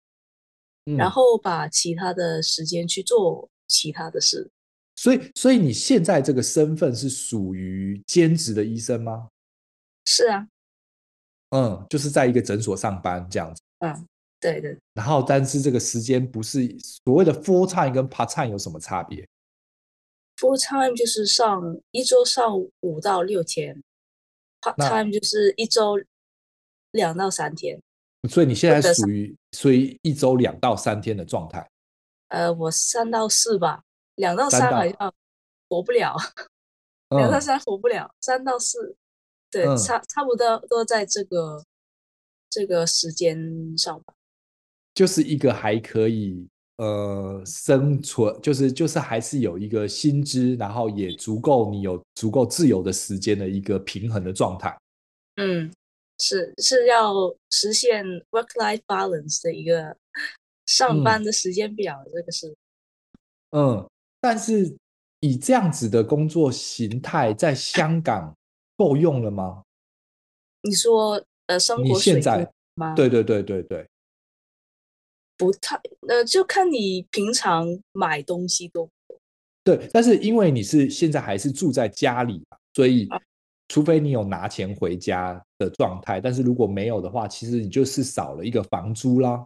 [0.95, 4.47] 然后把其他的时间去做其他的事。
[4.95, 9.27] 所以，所以你现在这个身份是属于兼职的医生吗？
[10.05, 10.47] 是啊，
[11.49, 13.61] 嗯，就是在一个诊所上班这样子。
[13.79, 14.07] 嗯，
[14.39, 14.77] 对对。
[14.93, 19.27] 然后，但是这个时间不是所谓的 full time 跟 part time 有什么差别
[20.43, 23.81] ？full time 就是上一周上五到六天
[24.59, 25.97] ，part time 就是一周
[26.91, 27.81] 两到三天。
[28.29, 31.69] 所以你现在属于属于一周两到三天的状态。
[32.27, 33.83] 呃，我三到四吧。
[34.15, 35.13] 两到三好像
[35.67, 36.15] 活不了，
[37.09, 38.95] 两到三活不了，嗯、三到四，
[39.49, 41.65] 对，嗯、差差不多都在这个
[42.47, 44.13] 这个时间上吧。
[44.93, 46.47] 就是一个还可以
[46.83, 54.77] 呃生存，就是就是还是有一个薪资，然后也足够你有足够自由的时间的一个平衡的状态。
[55.37, 55.71] 嗯，
[56.19, 57.13] 是是要
[57.49, 59.95] 实现 work-life balance 的一个
[60.65, 62.55] 上班的时间表，嗯、这个是，
[63.51, 63.87] 嗯。
[64.21, 64.73] 但是
[65.19, 68.33] 以这样子的工作形态，在香港
[68.77, 69.63] 够用了吗？
[70.61, 72.95] 你说呃，生活水平吗？
[72.95, 73.85] 对对对对对，
[75.43, 79.19] 不太呃，就看你平常买东西多不多。
[79.63, 83.07] 对，但是因为你是现在还是住在家里，所以
[83.67, 89.45] 除非你有拿钱回家的状态，但是如果没有的话，其实你就是少了一个房租啦。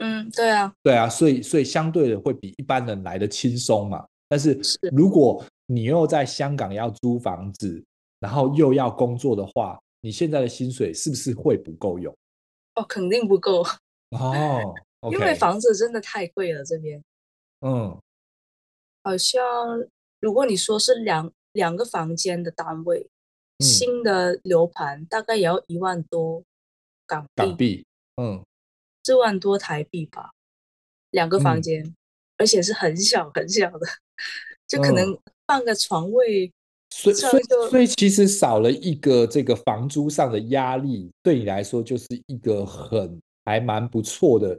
[0.00, 4.04] 嗯，对啊，对啊，所以所以相对的会比一般人来的轻松嘛。
[4.28, 7.82] 但是如果你又在香港要租房子，
[8.18, 12.12] 然后又要工作的话，你现在的薪水是不是会不够用？
[12.74, 13.62] 哦，肯定不够
[14.10, 14.74] 哦
[15.10, 17.02] 因为房子真的太贵了这边。
[17.60, 17.98] 嗯，
[19.02, 19.84] 好像
[20.20, 23.08] 如果你说是两两个房间的单位，
[23.58, 26.42] 嗯、新的楼盘大概也要一万多
[27.06, 27.86] 港币，港币，
[28.16, 28.44] 嗯。
[29.06, 30.30] 四万多台币吧，
[31.10, 31.94] 两个房间，嗯、
[32.38, 33.86] 而且是很小很小的，
[34.66, 36.50] 就可能半个床位。
[36.88, 44.58] 所以，所以，所以其实少了一个这个房租上的压力，对你来说就是一个很还蛮不错的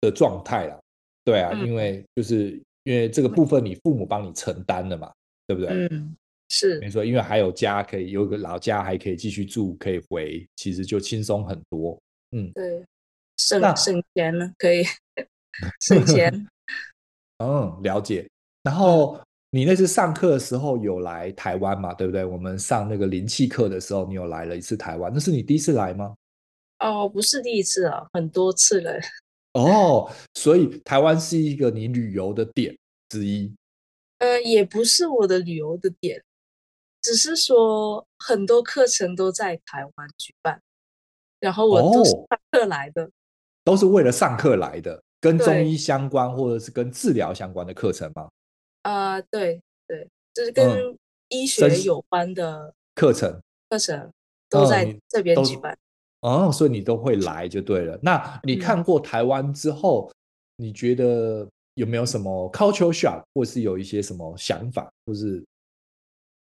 [0.00, 0.80] 的状态了。
[1.24, 5.12] 对啊，嗯、因为就是因为这个部分你父母帮你承担了嘛，
[5.46, 5.70] 对不对？
[5.70, 6.16] 嗯，
[6.48, 11.98] 是没错，因为还有家可以有个老家还可以继续住，可以回，其实就轻松很多。
[12.32, 12.84] 嗯，对。
[13.40, 14.82] 省省钱了，可以
[15.80, 16.48] 省钱。
[17.38, 18.28] 嗯，了解。
[18.64, 19.16] 然后
[19.50, 21.94] 你那次上课的时候有来台湾嘛？
[21.94, 22.24] 对不对？
[22.24, 25.12] 我们上那个灵气课的时候，你有来了一次台湾。
[25.14, 26.16] 那是你第一次来吗？
[26.80, 28.98] 哦，不是第一次啊，很多次了。
[29.54, 32.76] 哦，所以台湾是一个你旅游的点
[33.08, 33.52] 之一。
[34.18, 36.22] 呃，也不是我的旅游的点，
[37.02, 40.60] 只是说很多课程都在台湾举办，
[41.40, 43.04] 然后我都是上课来的。
[43.04, 43.10] 哦
[43.64, 48.26] 都是为了上课来的，跟中医相关或者是跟治疗相关的课程吗？
[48.80, 50.96] 啊、呃，对对，就是跟
[51.28, 54.10] 医学有关的课程，课程
[54.48, 55.76] 都在这边举办。
[56.20, 57.98] 哦，所以你都会来就对了。
[58.02, 60.10] 那你看过台湾之后，
[60.58, 65.44] 嗯、你觉得有没有什么 culture shock，或是有一些什么想法，或是？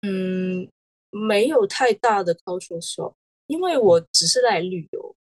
[0.03, 0.69] 嗯，
[1.11, 3.13] 没有太大的 culture shock，
[3.47, 5.15] 因为我只是来旅游，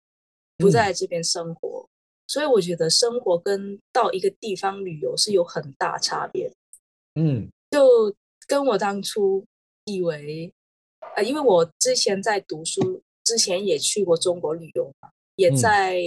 [0.57, 1.85] 不在这边生活。
[1.85, 1.87] 嗯
[2.31, 6.49] 所以我觉得生活跟到一个地方旅游是有很大差别。
[7.15, 8.15] 嗯，就
[8.47, 9.43] 跟我当初
[9.83, 10.49] 以为，
[11.17, 15.97] 呃，因为我之前在读书之前也去过中国旅游嘛，也在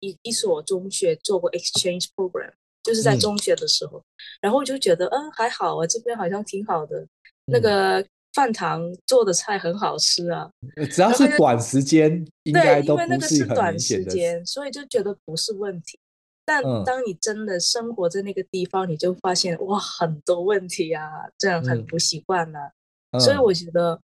[0.00, 2.50] 一一所中学做过 exchange program，
[2.82, 4.04] 就是在中学的时候，嗯、
[4.40, 7.08] 然后我就觉得，嗯，还好啊，这边好像挺好的，嗯、
[7.52, 8.02] 那个。
[8.34, 10.50] 饭堂做的菜很好吃啊，
[10.90, 13.18] 只要是短时间，应该都不是很明显的。
[13.18, 15.98] 对，因为那个是短时间，所以就觉得不是问题。
[16.46, 22.72] 但当你真的生活在那个地方，嗯、你就发现哇，很多问题啊，这样很不习惯啊。
[23.10, 24.00] 嗯、所以我觉得，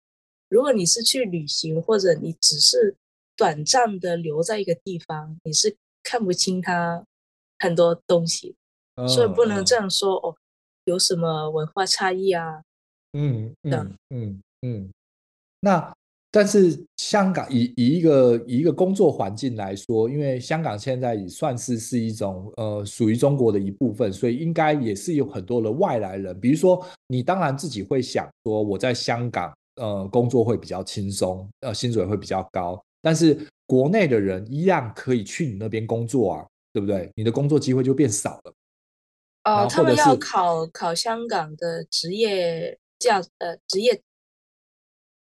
[0.48, 2.96] 如果你是去旅行，或者你只是
[3.36, 7.04] 短暂的留在一个地方，你是看不清它
[7.58, 8.54] 很多东西，
[8.94, 10.36] 嗯、所以不能这样说哦，
[10.84, 12.62] 有什么文化差异啊？
[13.12, 14.90] 嗯嗯嗯嗯，
[15.60, 15.92] 那
[16.30, 26.38] 但是香港以以一个以一个工作环境来说，因为香港现在也算是是一种呃属于中国的一部分，所以应该也是有很多的外来人。
[26.38, 37.10] 比如说，你当然自己会想说，我在香港呃工作会比较轻松，呃薪水会比较高，但是国内的人一样可以去你那边工作啊，对不对？
[37.14, 38.54] 你的工作机会就变少了。
[39.44, 42.78] 哦，他们要考考香港的职业。
[42.98, 44.00] 驾呃职业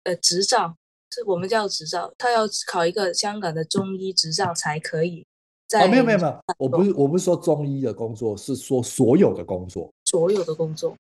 [0.03, 0.75] 呃执照，
[1.11, 5.23] 是我们叫执照，他要考一个香港的中医执照才可以
[5.67, 5.85] 在。
[5.85, 10.97] 哦，没有没有没有，我不是我不是说中医的工作，是说所有的工作，所有的工作，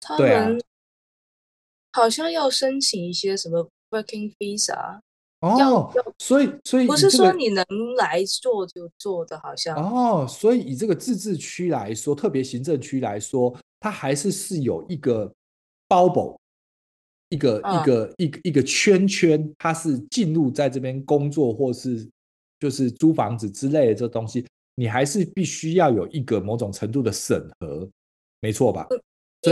[0.00, 0.58] 他们
[1.92, 5.00] 好像要申请一些什么 working visa。
[5.40, 7.64] 哦，所以所以、这个、不是说你能
[7.96, 15.32] 来做就做的，好像哦，所以以这个自治区来说，特别行政区来说，它还是是有一个
[15.88, 16.36] bubble，
[17.28, 22.04] 一个、嗯、一个一个一个圈圈，它是进入在这边工作或是
[22.58, 27.88] 就是租房子之类的这东西，你还是必须要有一个某种程度的审核，
[28.40, 28.88] 没错吧？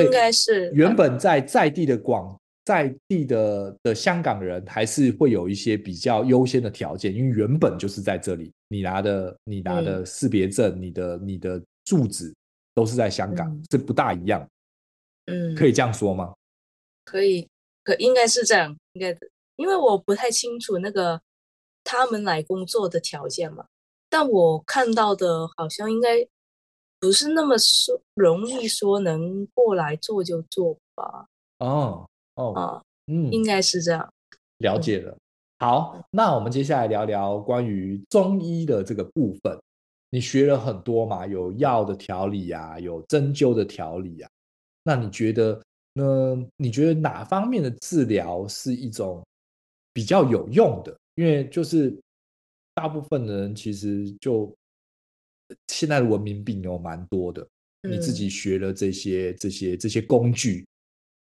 [0.05, 2.37] 应该是原本在在地的广。
[2.67, 12.35] 在地的的香港人还是会有一些比较优先的条件，因为原本就是在这里，你拿的你拿的识别证，嗯、你的你的住址
[12.75, 14.45] 都是在香港，这、嗯、不大一样。
[15.27, 16.35] 嗯，可以这样说吗？
[17.05, 17.49] 可以，
[17.85, 19.21] 可应该是这样，应该的，
[19.55, 21.21] 因为我不太清楚那个
[21.85, 23.65] 他们来工作的条件嘛，
[24.11, 26.27] 但我看到的好像应该
[26.99, 31.27] 不是那么说容易说能过来做就做吧。
[31.59, 32.07] 哦。
[32.35, 34.13] 哦，哦，嗯，应该是这样。
[34.59, 35.17] 了解了。
[35.59, 39.59] 好，那我们接下来聊聊关于中医的这个部分。
[40.11, 44.31] 你学了很多嘛，有药的调理啊，有针灸的调理啊。
[44.83, 45.61] 那你觉得
[45.95, 46.47] 呢？
[46.57, 49.27] 你觉得哪方面的治疗是一种
[49.93, 50.95] 比较有用的？
[51.15, 51.99] 因为就是
[52.75, 54.55] 大部分的人其实就
[55.69, 57.47] 现在的文明病有蛮多的。
[57.89, 60.67] 你自己学了这些这些这些工具。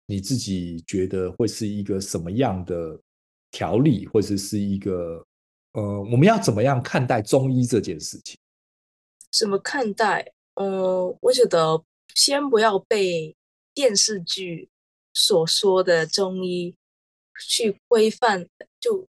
[0.06, 3.00] 你自己觉得会是一个什么样的
[3.50, 5.24] 条例，或者是一个
[5.72, 8.36] 呃，我们要怎么样看待中医这件事情？
[9.32, 10.30] 怎么看待？
[10.56, 11.82] 呃，我觉得
[12.14, 13.34] 先不要被
[13.72, 14.68] 电视剧
[15.14, 16.76] 所说的中医
[17.48, 18.46] 去规范，
[18.78, 19.08] 就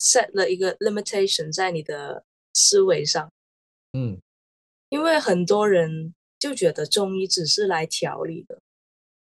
[0.00, 3.30] set 了一个 limitation 在你的思维上。
[3.92, 4.20] 嗯，
[4.88, 8.58] 因为很多人就觉得中医只是来调理的。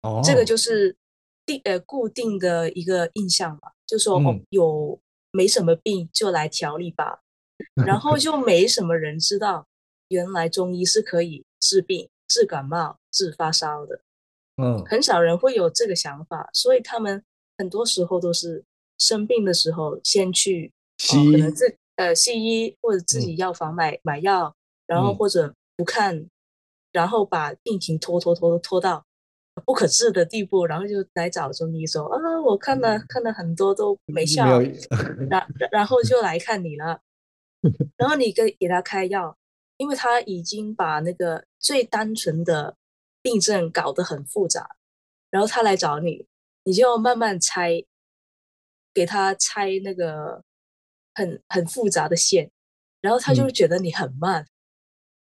[0.02, 0.96] 哦，这个就是
[1.44, 4.98] 定呃固定的一个印象嘛，就说、嗯、有
[5.32, 7.20] 没什么病就来调理吧，
[7.84, 9.66] 然后就没什么人知道
[10.08, 14.00] 原来中医是可以治病、治感冒、治发烧的。
[14.62, 17.22] 嗯，很少人会有这个想法，所以他们
[17.58, 18.64] 很多时候都是
[18.98, 24.54] 生病的时候先去西医、哦、可能自呃西医或者自己药房买、嗯、买药，
[24.88, 26.30] 然后或者不看，嗯、
[26.90, 29.04] 然后把病情拖拖拖拖拖到。
[29.66, 34.60] 不可治的地步，然后就来找中医说啊，我看了看了很多都没效，
[35.28, 37.00] 然然后就来看你了，
[37.96, 39.36] 然后你给给他开药，
[39.78, 42.76] 因为他已经把那个最单纯的
[43.20, 44.76] 病症搞得很复杂，
[45.28, 46.28] 然后他来找你，
[46.62, 47.84] 你就慢慢拆，
[48.94, 50.44] 给他拆那个
[51.16, 52.48] 很很复杂的线，
[53.00, 54.48] 然后他就觉得你很慢，嗯、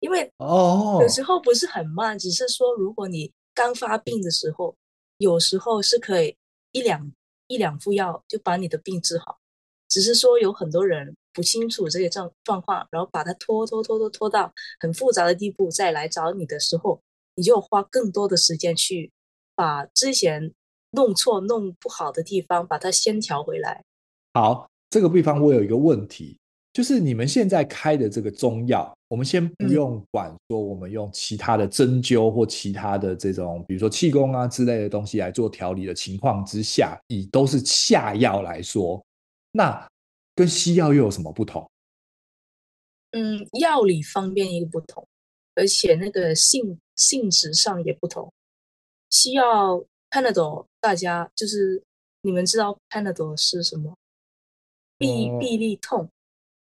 [0.03, 3.33] 因为哦，有时候不是很慢，只是说如果你。
[3.55, 4.75] 刚发病的时候，
[5.17, 6.35] 有时候是可以
[6.71, 7.11] 一两
[7.45, 9.37] 一两副药就把你的病治好，
[9.87, 16.99] 只是说有很多人不清楚这个状状况，然后把它拖拖拖拖拖到很复杂的地步，再来找你的时候，
[17.35, 19.11] 你就花更多的时间去
[19.53, 20.51] 把之前
[20.89, 23.83] 弄错弄不好的地方把它先调回来。
[24.33, 26.39] 好，这个地方我有一个问题。
[26.73, 38.99] 就是你们现在开的这个中药，我们先不用管说我们用其他的针灸或其他的这种，比如说气功啊之类的东西来做调理的情况之下，以都是下药来说，
[39.51, 39.87] 那
[40.33, 41.69] 跟西药又有什么不同？
[43.11, 45.07] 嗯，药理方面一个不同，
[45.53, 48.33] 而且那个性性质上也不同。
[49.11, 51.83] 西药 Panadol 大家就是
[52.23, 53.95] 你们知道 Panadol 是什么？
[54.97, 56.09] 必必利痛。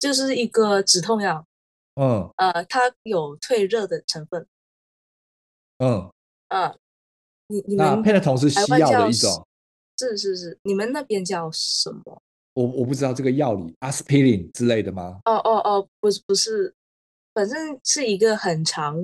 [0.04, 1.48] 就是一个止痛药，
[1.96, 4.46] 嗯，呃，它有退热的成分，
[5.78, 6.12] 嗯，
[6.50, 6.76] 啊，
[7.48, 9.48] 你你们配的同是西药的一种，
[9.98, 12.22] 是是是，你们那边叫什么？
[12.56, 15.22] 我我不知道这个药理，阿司匹林之类的吗？
[15.24, 16.76] 哦哦哦，不是不是，
[17.34, 19.02] 反正是一个很常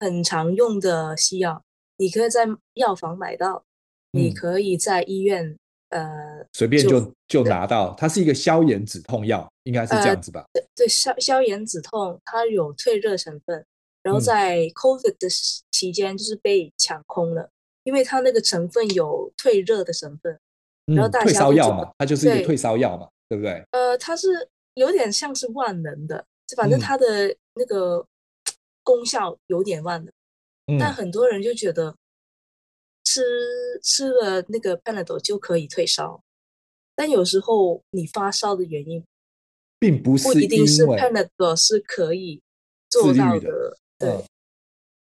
[0.00, 1.62] 很常用的西药，
[1.98, 3.62] 你可以在药房买到，
[4.12, 5.58] 嗯、你可以在医院。
[5.94, 10.44] 呃，随便就就，就拿到，它是一个消炎止痛药，应该是这样子吧？
[10.54, 13.64] 呃、对，消消炎止痛，它有退热成分，
[14.02, 15.28] 然后在 COVID 的
[15.70, 17.50] 期间就是被抢空了，嗯、
[17.84, 20.36] 因为它那个成分有退热的成分，
[20.86, 23.64] 然后大家、嗯、退烧药嘛，它就是一个退烧药嘛，对，对不对？
[23.70, 28.04] 呃，它是有点像是万能的，就反正它的那个
[28.82, 30.12] 功效有点万能，
[30.74, 31.94] 嗯、但很多人就觉得
[33.04, 33.22] 吃
[33.82, 36.22] 吃了那个 Panadol 就可以退烧，
[36.96, 39.04] 但有时候你发烧的原因，
[39.78, 42.42] 并不是不一定是 Panadol 是可以
[42.88, 44.24] 做到的，的对，嗯、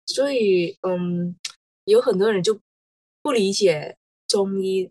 [0.08, 1.36] 所以嗯，
[1.84, 2.60] 有很多人就
[3.22, 4.90] 不理解中医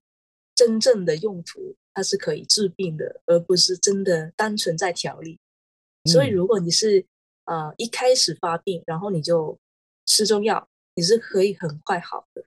[0.54, 5.38] 真正的用途，它是可以治病的，而不是真的单纯在调理。
[6.04, 7.06] 嗯、所以如果你是
[7.46, 9.58] 呃一开始发病，然后你就
[10.04, 12.44] 吃中药，你是可以很快好的。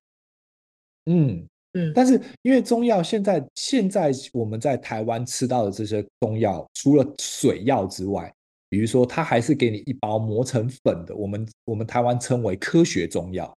[1.05, 8.31] 嗯嗯，但是因为中药现在现在我们在台湾吃到的这些中药，除了水药之外，
[8.69, 13.51] 比如说它还是给你一包磨成粉的，我们我们台湾称为科学中药。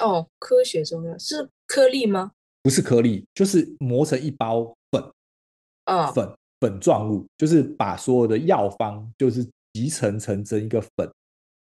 [0.00, 2.32] 哦，科学中药是颗粒吗？
[2.62, 5.02] 不是颗粒，就是磨成一包粉。
[5.86, 9.42] 哦，粉粉状物，就是把所有的药方就是
[9.72, 11.10] 集成成成一个粉，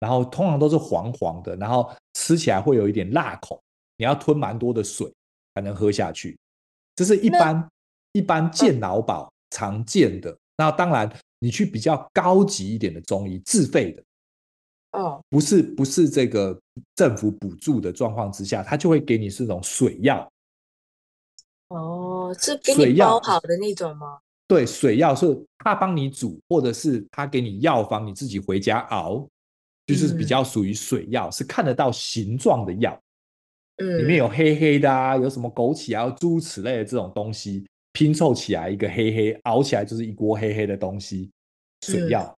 [0.02, 3.62] 然后通常都是黄黄的，然后吃起来会有一点辣口。
[4.02, 5.14] 你要吞蛮多的水
[5.54, 6.36] 才能喝下去，
[6.96, 7.70] 这是一般
[8.14, 10.36] 一般健脑宝常见的。
[10.58, 14.04] 那当然，你去比较高级一点的中医，自费的，
[14.94, 16.60] 哦，不是不是这个
[16.96, 20.28] 政府补助的状况之下，他就会给你是这种水药。
[21.68, 24.18] 哦，是给你包好的那种吗？
[24.48, 25.28] 对，水药是
[25.60, 29.28] 他帮你煮，或者是他给你药方，你自己回家熬，
[29.86, 33.00] 就是比较属于水药，嗯、是看得到形状的药。
[33.78, 41.32] 里面有黑黑的啊，有什么枸杞啊、诸如此类的这种东西拼凑起来一个黑黑，熬起来就是一锅黑黑的东西，
[41.86, 42.24] 水药。
[42.24, 42.36] 嗯、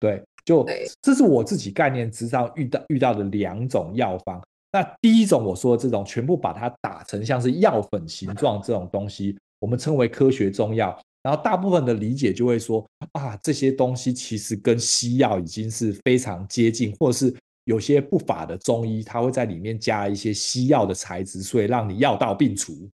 [0.00, 4.42] 对，就对这是我自己概念之上遇到遇到的两种药方。
[4.72, 10.98] 那第一种我说的这种，全部把它打成像是药粉形状这种东西，我们称为科学中药。
[11.22, 17.34] 然后大部分的理解就会说啊，这些东西其实跟西药已经是非常接近，或者是。
[17.64, 22.90] 有些不法的中医，他会在里面加一些西药的材质，所以让你药到病除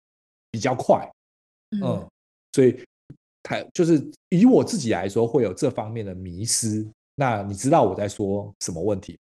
[0.51, 1.09] 比较快。
[1.71, 2.09] 嗯，嗯，
[2.51, 2.77] 所以
[3.41, 6.85] 他就是以我自己来说，会有这方面的迷失。
[7.15, 9.17] 那你知道我在说什么问题？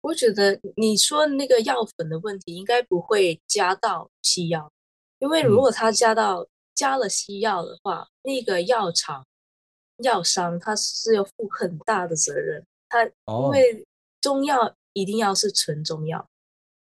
[0.00, 4.72] 我觉得你说那个药粉的问题，应该不会加到西药，
[5.18, 9.22] 因为如果他加到、嗯、加了西药的话，那个药厂
[9.98, 13.84] 药商他是要负很大的责任，他因为。
[14.22, 16.26] 中药一定要是纯中药，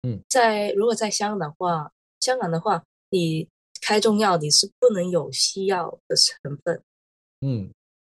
[0.04, 3.46] 嗯，在如果在香港的话，香港的话，你
[3.82, 6.82] 开中药你是不能有西药的成分，
[7.46, 7.70] 嗯，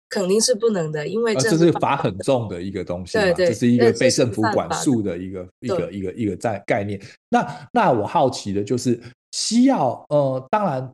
[0.09, 6.99] 肯定是不能的，因为这是罚很重的一个东西，对对，这是一个被政府管束的一个一个一个一个在概念。
[7.29, 8.99] 那那我好奇的就是
[9.33, 10.91] 西药，呃，当然。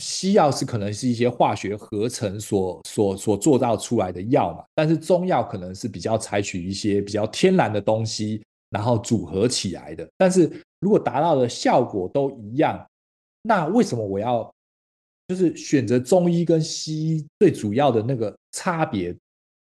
[0.00, 10.08] 西药是可能是一些化学合成所所所做到出来的药嘛，但是中药可能是比较采取一些比较天然的东西，然后组合起来的。
[10.16, 12.84] 但是如果达到的效果都一样，
[13.42, 14.50] 那为什么我要
[15.28, 17.26] 就是选择中医跟西医？
[17.38, 19.14] 最主要的那个差别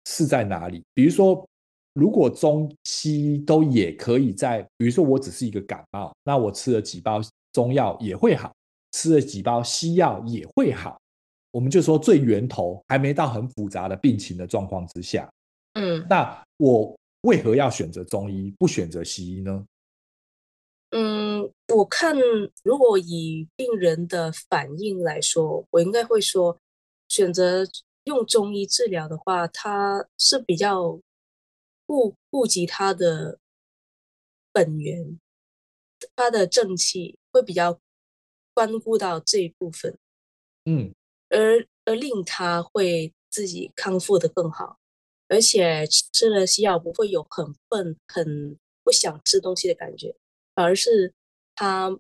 [0.06, 0.82] 是在哪里？
[0.94, 1.46] 比如说，
[1.94, 7.22] 如果中西医都也可以在，比如说我只是一个感冒，那我吃了几包
[7.52, 8.52] 中药也会好。
[8.92, 11.00] 吃了几包西药也会好，
[11.52, 15.32] 我们就说最源头还没到很复杂的病情的状况之下，
[15.74, 19.66] 嗯，那我为何要选择中医不选择西医呢？
[20.90, 22.16] 嗯，我看
[22.64, 26.60] 如果以病人的反应来说，我应该会说
[27.10, 27.64] 选择
[28.06, 31.00] 用中医治疗的话，他是比较
[31.86, 33.38] 顾顾及他的
[34.52, 35.20] 本源，
[36.16, 37.80] 他的正气会比较。
[38.60, 39.98] 关顾到这一部分，
[40.66, 40.94] 嗯，
[41.30, 44.78] 而而令他会自己康复的更好，
[45.30, 50.14] 而且吃了西药不会有很笨、很不想吃东西的感觉，
[50.56, 51.14] 而是
[51.56, 51.98] 他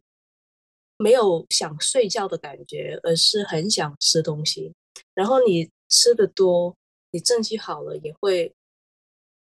[0.97, 4.73] 没有想睡觉的感觉，而是很想吃东西。
[5.13, 6.75] 然后你吃的多，
[7.11, 8.53] 你正气好了，也会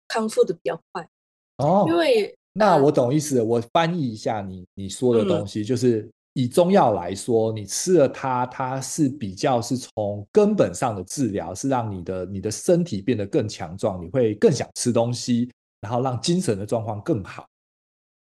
[0.08, 1.10] 康复的比较快。
[1.58, 6.08] 哦，因为那我懂意思，我翻译一下你你说的东西，嗯、就是。
[6.34, 15.52] 以中药来说，你吃了它，它是比较是从根本上的治疗，是让你的你的身体变得更强壮，你会更想吃东西，
[15.82, 17.46] 然后让精神的状况更好。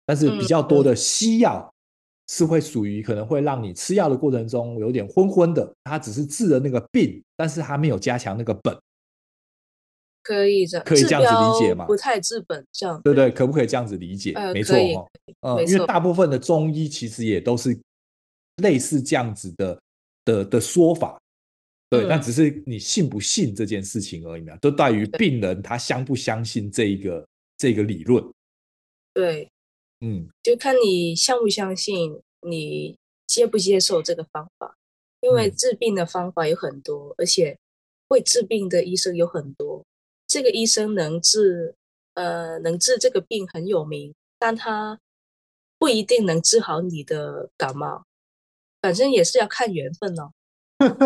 [0.05, 1.73] 但是比较多的西药
[2.29, 8.77] 是会属于可能会让你吃药的过程中有点昏昏的，它只是治了那个病，但是它没有加强那个本。
[10.25, 11.85] 可以这样，可以这样子理解吗？
[11.85, 14.33] 不太治本这样，对对，可不可以这样子理解？
[14.33, 14.77] 呃、没错
[15.67, 17.79] 因为大部分的中医其实也都是
[18.63, 19.79] 类似这样子的
[20.25, 21.21] 的的说法，
[21.91, 27.27] 对，那、嗯、只是你信不信这件事情而已嘛，都在于病人他相不相信这一个
[27.59, 28.25] 这个理论。
[29.13, 29.47] 对，
[30.01, 32.19] 嗯，就看你相不相信，
[32.49, 32.97] 你
[33.27, 34.75] 接不接受这个方法，
[35.21, 37.59] 因为治病的方法有很多，嗯、而且
[38.09, 39.85] 会治病的医生有很多。
[40.35, 41.77] 这个医生能治，
[42.15, 44.99] 呃，能治这个病很有名，但他
[45.79, 48.03] 不一定能治好你的感冒。
[48.83, 50.33] 反正也是要看缘分哦。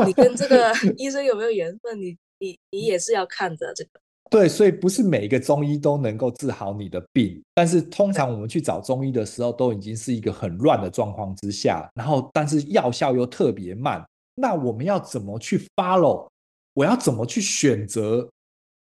[0.07, 2.01] 你跟这个 医生有没有缘分？
[2.01, 3.91] 你你你也是要看的这个。
[4.31, 14.03] 对，所以不是每一个中医都能够治好你的病，但是通常我们去找中医的时候，都已经是一个很乱的状况之下，然后但是药效又特别慢，
[14.37, 16.27] 那我们要怎么去 follow？
[16.73, 18.27] 我要怎么去选择？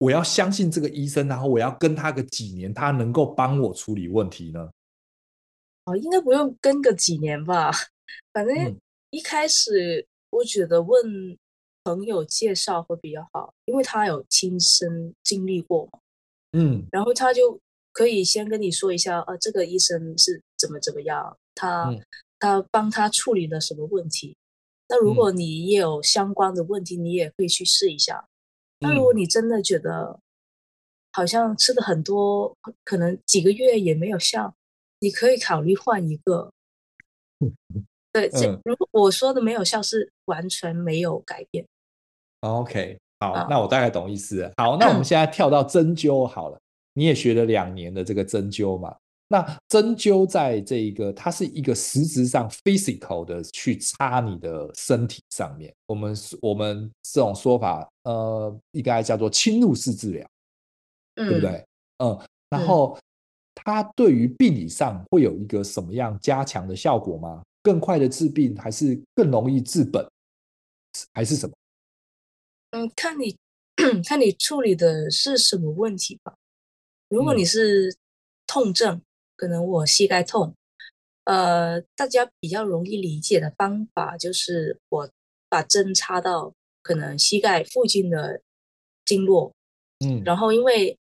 [0.05, 4.71] 我要相信这个医生，然后我要跟他个几年，他能够帮我处理问题呢？
[5.87, 7.71] 哦，应该不用跟个几年吧，
[8.35, 8.77] 反正
[9.11, 11.39] 一开始我觉得问。
[11.87, 15.87] 朋友介绍会比较好，因为他有亲身经历过，
[16.53, 17.61] 嗯，然后他就
[17.93, 22.01] 可以先跟你说一下，啊，这个医生是怎么怎么样，他、嗯、
[22.39, 24.35] 他帮他处理了什么问题。
[24.89, 28.25] 那如果你也有相关的问题，你也可以去试一下。
[28.85, 30.18] 嗯、那如果你真的觉得
[31.12, 34.55] 好像吃的很多，可能几个月也没有效，
[35.01, 36.53] 你可以考虑换一个。
[37.41, 37.53] 嗯、
[38.12, 41.64] 对，这如果我说的没有效，是完全没有改变。
[42.41, 44.53] OK，好，那我大概懂意思了。
[44.57, 46.59] 好， 那我们现在跳到针灸好了。
[46.97, 48.97] 你也学了两年的这个针灸嘛？
[49.29, 55.75] 那针灸在这一个，它是一个实质上 physical 的去插你的身体上面。
[55.87, 60.29] 我们我们这种说法，呃，应该叫做侵入式治疗，
[61.16, 61.64] 嗯、对不对？
[61.99, 62.18] 嗯。
[62.51, 62.97] 然后
[63.55, 67.43] 它对于病理上会有一个什么样加强的效果吗？
[67.62, 70.07] 更快的治病，还是更容易治本，
[71.14, 71.55] 还是什么？
[72.72, 73.37] 嗯，看你
[74.07, 76.35] 看你处理的是什么问题吧。
[77.09, 77.97] 如果你是
[78.47, 79.03] 痛症，嗯、
[79.37, 80.55] 可能我膝盖痛，
[81.24, 85.11] 呃，大家比较容易理解的方法就是我
[85.49, 88.41] 把针插到可能膝盖附近的
[89.05, 89.53] 经络，
[90.05, 90.99] 嗯，然后因为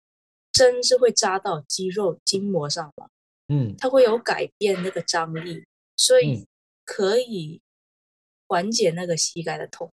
[0.52, 3.08] 针是会扎到肌肉筋膜上嘛，
[3.48, 5.64] 嗯，它会有改变那个张力，
[5.96, 6.44] 所以。
[6.90, 7.60] 可以
[8.46, 9.92] 缓解那个膝盖的痛。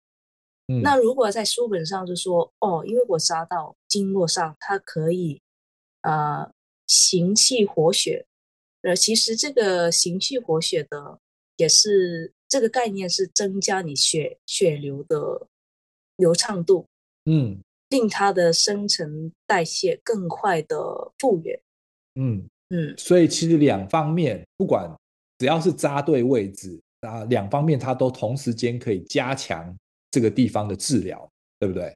[0.69, 0.95] 嗯、那。
[0.95, 5.43] 如果在书本上就说哦，因为我扎到经络上，它可以
[6.03, 6.49] 呃
[6.87, 8.25] 行气活血。
[8.83, 11.19] 呃，其实这个行气活血的
[11.57, 15.47] 也是这个概念，是增加你血血流的
[16.17, 16.87] 流畅度，
[17.25, 17.59] 嗯，
[17.89, 20.77] 令它的新陈代谢更快的
[21.19, 21.59] 复原。
[22.17, 24.91] 嗯嗯，所以其实两方面，不管
[25.39, 29.75] 只要是扎对位置啊，两方面它都同时间可以加强。
[30.11, 31.29] 这个地方的治疗，
[31.59, 31.93] 对不对？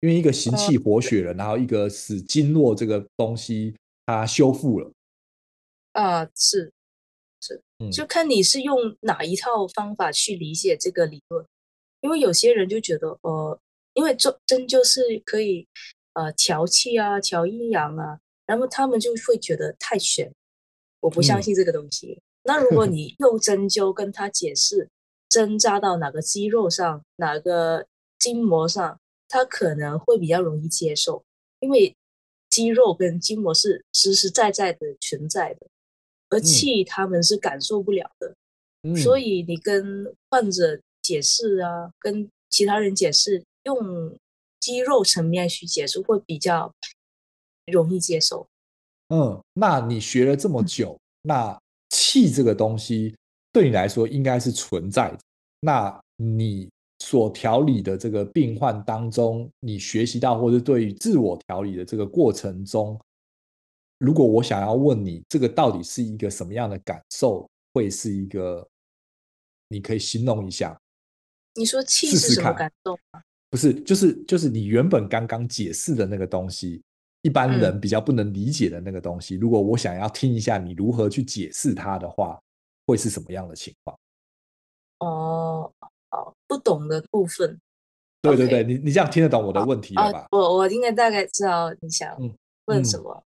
[0.00, 3.72] 因为一个行气活血了，然后一个使经络这个东西
[4.06, 4.92] 它修复了。
[5.92, 6.72] 啊，是
[7.40, 11.46] 是，就看你是用哪一套方法去理解这个理论。
[12.00, 13.60] 因为有些人就觉得，呃，
[13.94, 15.66] 因为针针灸是可以
[16.14, 20.32] 呃调气啊、调阴阳啊，然后他们就会觉得太玄，
[21.00, 22.12] 我不相信这个东西。
[22.12, 24.88] 嗯、那如果你用针灸跟他解释。
[25.28, 27.86] 针扎到哪个肌肉上，哪个
[28.18, 29.00] 筋膜上，
[29.30, 31.24] 他可能会比较容易接受，
[31.60, 31.96] 因为
[32.52, 35.66] 肌肉跟筋膜是实实在在的存在的，
[36.28, 38.34] 而气他们是感受不了的，
[38.82, 44.14] 嗯、所以你跟患者解释啊，跟其他人解释，用
[44.60, 46.70] 肌肉层面去解释会比较
[47.72, 48.46] 容易接受。
[49.08, 53.16] 嗯，那你学了这么久，那气这个东西。
[53.54, 55.18] 对你来说应该是存在的。
[55.60, 56.70] 那你
[57.02, 63.00] 所调理的这个病患当中，你学习到或者对于自我调理的这个过程中，
[63.98, 67.48] 如果我想要问你，这个到底是一个什么样的感受？
[67.72, 68.66] 会是一个，
[69.68, 70.78] 你可以形容一下。
[71.54, 73.22] 你说气是什么感受吗？
[73.50, 76.82] 不是，就是就是你原本刚刚解释的那个东西，
[77.22, 79.36] 一般人比较不能理解的那个东西。
[79.36, 82.40] 嗯、如果我想要听一下你如何去解释它的话。
[82.84, 83.96] 会是什么样的情况？
[84.98, 85.72] 哦，
[86.12, 87.58] 好，不懂的部分。
[88.20, 88.66] 对对对，Okay.
[88.66, 90.18] 你你这样听得懂我的问题了吧？
[90.20, 92.16] 啊、我我应该大概知道你想
[92.66, 93.24] 问什么。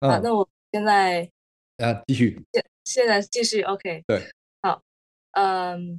[0.00, 1.28] 嗯嗯、啊，那我现在
[1.78, 2.40] 啊，继续。
[2.52, 4.04] 现现在继续，OK。
[4.06, 4.30] 对，
[4.60, 4.82] 好，
[5.32, 5.98] 嗯，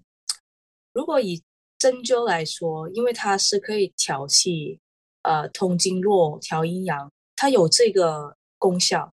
[0.93, 1.43] 如果以
[1.79, 4.79] 针灸来说，因为它是可以调气、
[5.23, 9.11] 呃，通经络、调阴阳，它有这个功效。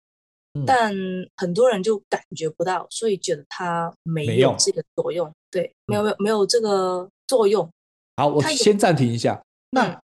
[0.65, 0.93] 但
[1.37, 5.31] 很多人就感觉不到，所以觉得它没有这个作用。
[5.51, 7.69] 对，没有没有没有这个作用。
[8.15, 9.43] 好，我先暂停一下。
[9.71, 10.01] 那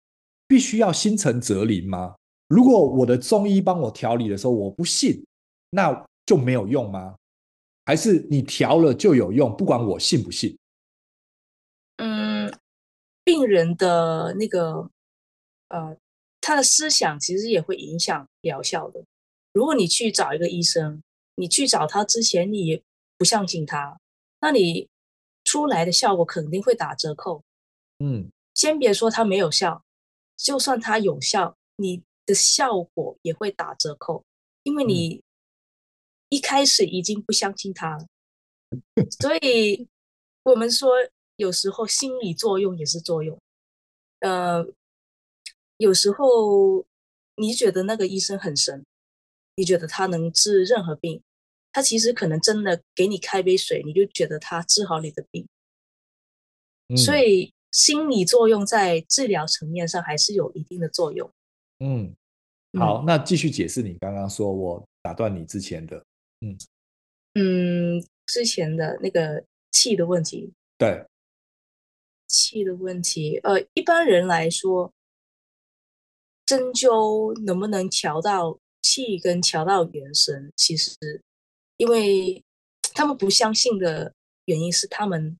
[0.47, 2.15] 必须要心诚则灵吗？
[2.47, 5.25] 如果我的中医帮我调理的时候，我不信，
[5.71, 7.15] 那就没有用吗？
[7.85, 10.57] 还是你调了就有用，不管我信不信？
[11.97, 12.53] 嗯，
[13.23, 14.89] 病人的那个
[15.69, 15.97] 呃，
[16.39, 19.03] 他的思想其实也会影响疗效的。
[19.53, 21.01] 如果你去找一个医生，
[21.35, 22.81] 你去找他之前你也
[23.17, 23.97] 不相信他，
[24.41, 24.87] 那你
[25.53, 27.43] 出来的效果肯定会打折扣。
[27.99, 29.83] 嗯，先别说它没有效，
[30.35, 34.23] 就算它有效，你的效果也会打折扣，
[34.63, 35.21] 因为你
[36.29, 38.07] 一开始已经不相信他了。
[39.21, 39.87] 所以
[40.41, 40.89] 我们说，
[41.35, 43.39] 有时候心理作用也是作用。
[44.21, 44.65] 呃，
[45.77, 46.83] 有时候
[47.35, 48.83] 你觉得那个医生很神。
[49.55, 51.21] 你觉得他能治任何病，
[51.73, 55.45] 他其实可能真的给你开杯水，你就觉得他治好你的病。
[56.87, 61.29] 嗯、所以心理作用在治疗层面上还是有一定的作用。
[61.79, 62.15] 嗯，
[62.79, 66.05] 好，嗯、那继续解释你刚刚说我打断你之前的，
[66.39, 66.57] 嗯
[67.33, 70.53] 嗯，之前的那个气的问题。
[70.77, 71.05] 对，
[72.27, 74.93] 气的问题，呃，一般人来说，
[76.45, 78.57] 针灸能不能调到？
[78.85, 80.91] 气跟调到元神，其实
[81.77, 82.43] 因为
[82.93, 84.13] 他们不相信的
[84.45, 85.37] 原因是他们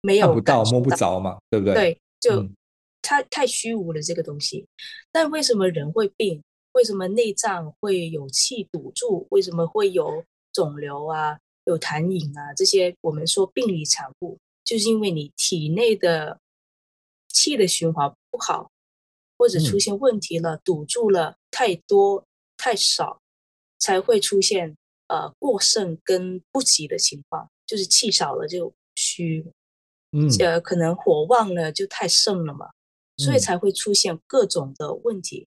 [0.00, 1.74] 没有看不到摸不着嘛，对不对？
[1.74, 2.48] 对，就
[3.02, 4.66] 太、嗯、太虚无了这个东西。
[5.12, 6.42] 但为什么人会病？
[6.72, 9.26] 为什么内脏会有气堵住？
[9.30, 11.38] 为什么会有肿瘤啊？
[11.64, 12.54] 有痰饮啊？
[12.54, 16.38] 这些我们说病理产物，就是因为你体内的
[17.28, 18.70] 气的循环不好，
[19.36, 22.24] 或者出现问题了，嗯、堵住了太多。
[22.62, 23.22] 太少
[23.78, 24.76] 才会出现
[25.10, 29.44] 呃过剩跟不及的情况，就是气少了就虚，
[30.12, 32.70] 嗯，呃可能火旺了就太盛了嘛，
[33.16, 35.40] 所以才会出现各种的问题。
[35.40, 35.50] 嗯、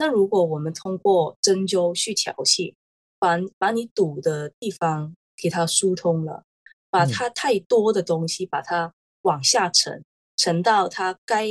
[0.00, 2.76] 那如果我们通过针灸去调气，
[3.18, 6.44] 把把你堵的地方给它疏通了，
[6.90, 8.92] 把它太多的东西把它
[9.22, 10.04] 往下沉，
[10.36, 11.48] 沉到它该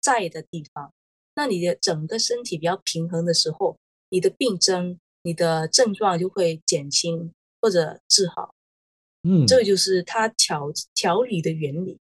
[0.00, 0.92] 在的地方，
[1.34, 3.76] 那你的整个身体比较平衡的时候。
[4.12, 8.54] 你的病症、你的症状就会减轻或者治好，
[9.28, 11.98] 嗯，这个就是它调调理的原理。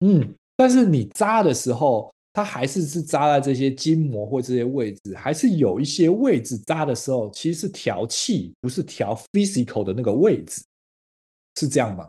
[0.00, 10.62] 嗯，但是你扎的时候，它还是是扎在这些筋膜或这些位置，还是有一些位置扎的时候，其实是调气，不是调 physical 的那个位置，
[11.58, 12.08] 是这样吗？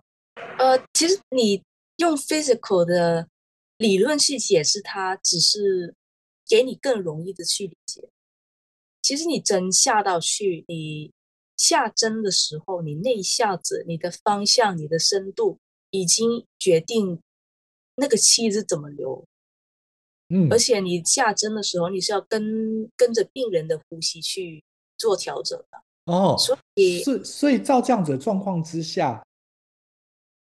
[0.57, 1.61] 呃，其实你
[1.97, 3.27] 用 physical 的
[3.77, 5.93] 理论去解释它，只是
[6.47, 8.09] 给你更容易的去理解。
[9.03, 11.11] 其实你针下到去，你
[11.57, 15.59] 下针的时候，你那一下子，你的方向、你的深度，
[15.91, 17.19] 已经决定
[17.97, 19.25] 那个气是怎么流。
[20.29, 24.63] 嗯，而且你下针的时候，你是要跟跟着病人的呼吸去
[24.97, 25.83] 做调整的。
[26.05, 29.21] 哦，所以是所以照这样子的状况之下，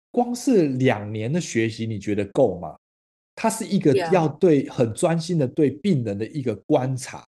[0.09, 2.77] 光是两年的学习，你觉得够吗？
[3.35, 7.27] 它是一个要对很专心的对病人的一个观察，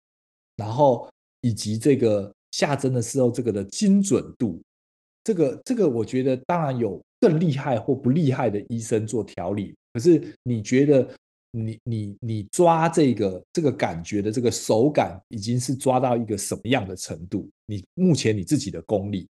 [0.54, 1.10] 然后。
[1.44, 4.62] 以及这个下针的时候，这个的精准度，
[5.22, 9.74] 这个这个，我觉得当然有更厉害或不厉害的医生做调理。
[9.92, 11.06] 可是你觉得
[11.50, 17.46] 你你你抓这个这个感觉的这个手感，已经是抓到一个什么样的程度？
[17.66, 19.28] 你目前你自己的功力？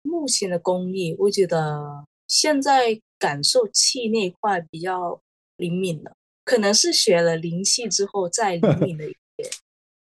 [0.00, 5.20] 目前的功力，我觉得现在感受气那块比较
[5.58, 9.50] 灵敏了，可能是学了灵气之后再灵敏了一点。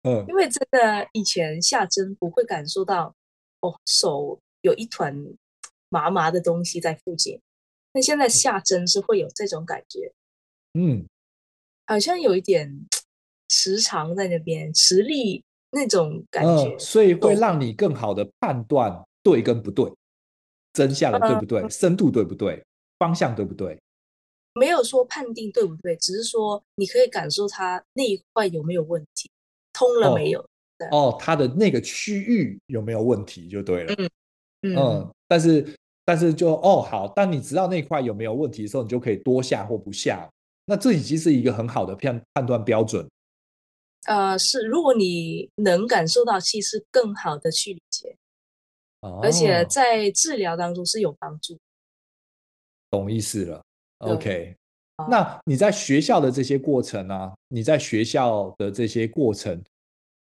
[0.05, 3.13] 嗯，因为真的以前下针不会感受到，
[3.61, 5.15] 哦，手有一团
[5.89, 7.41] 麻麻的东西在附近，
[7.93, 10.13] 那现在下针是会有这种感觉，
[10.73, 11.05] 嗯，
[11.87, 12.85] 好像有一点
[13.49, 17.59] 磁场在那边，磁力那种感觉，嗯，所以会让。
[17.59, 19.91] 你更好的判断对跟不对，
[20.73, 22.63] 针下的对不对，嗯，深度对不对，
[22.99, 23.75] 方向对不对？
[24.53, 29.29] 没有说判定对不对，只是说你可以感受它那一块有没有问题。
[29.75, 30.39] 通了没有？
[30.91, 33.93] 哦，哦，它的那个区域有没有问题就对了。
[33.97, 34.09] 嗯
[34.61, 40.29] 嗯，嗯，但是但是就哦好，当你知道那块有没有问题的时候，你就可以多下或不下。
[40.65, 43.07] 那这已经是一个很好的判判断标准。
[44.07, 48.15] 呃，是，如果你能感受到，其实更好的去理解，
[49.01, 51.57] 哦，而且在治疗当中是有帮助。
[52.89, 53.63] 懂意思了
[53.99, 54.55] ，OK。
[55.09, 59.61] 那你在学校的这些过程啊，你在学校的这些过程，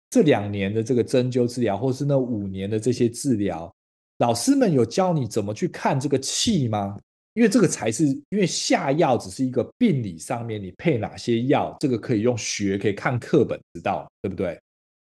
[0.09, 3.73] 这两年的这个针灸治疗，或是那五年的这些治疗，
[4.17, 6.97] 老师们有教你怎么去看这个气吗？
[7.35, 14.57] 因为这个才是，因为下药只是一个病理上面你配哪些药，这个可以用学，可以看课本知道，对不对？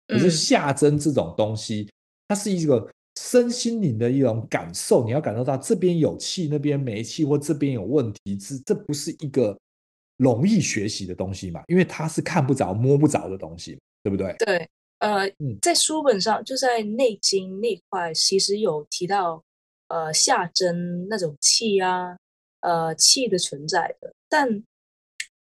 [0.07, 1.87] 可是下针这种东西，
[2.27, 9.55] 它是一个身心灵的一种感受，你要感受到这边有气，那边没气，或这边有问题，这这不是一个
[10.23, 11.61] 容易学习的东西嘛？
[11.67, 14.33] 因为它是看不着、摸不着的东西，对不对？
[14.39, 14.69] 对，
[14.99, 15.29] 呃，
[15.61, 19.43] 在书本上，就在《内经》那块，其实有提到，
[19.89, 22.17] 呃，下针那种气啊，
[22.61, 24.63] 呃，气的存在的，但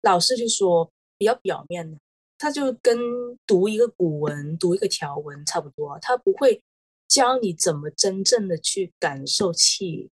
[0.02, 1.98] 老师就说比较表面的，
[2.38, 2.98] 他就跟
[3.46, 6.60] 读一个古文、读一个条文差不多，他不会。
[7.06, 10.10] 教你怎么真正的去感受气，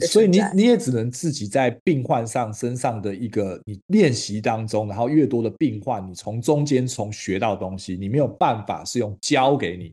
[0.00, 9.92] 所以你你也只能自己在病患上身上的一个你练习当中，然后越多的病患，你从中间从学到东西，你没有办法是用教给你，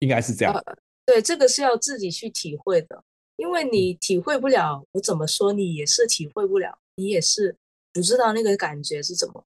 [0.00, 0.52] 应该是这样。
[0.52, 0.76] 呃，
[1.06, 3.00] 对，这个是要自己去体会的，
[3.36, 7.54] 因为你体会不了，我怎么说你也是体会不了，你也是
[7.92, 9.44] 不知道那个感觉是怎么，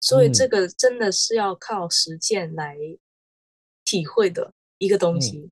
[0.00, 2.76] 所以这个真的是要靠实践来
[3.84, 5.38] 体会的一个东西。
[5.38, 5.50] 嗯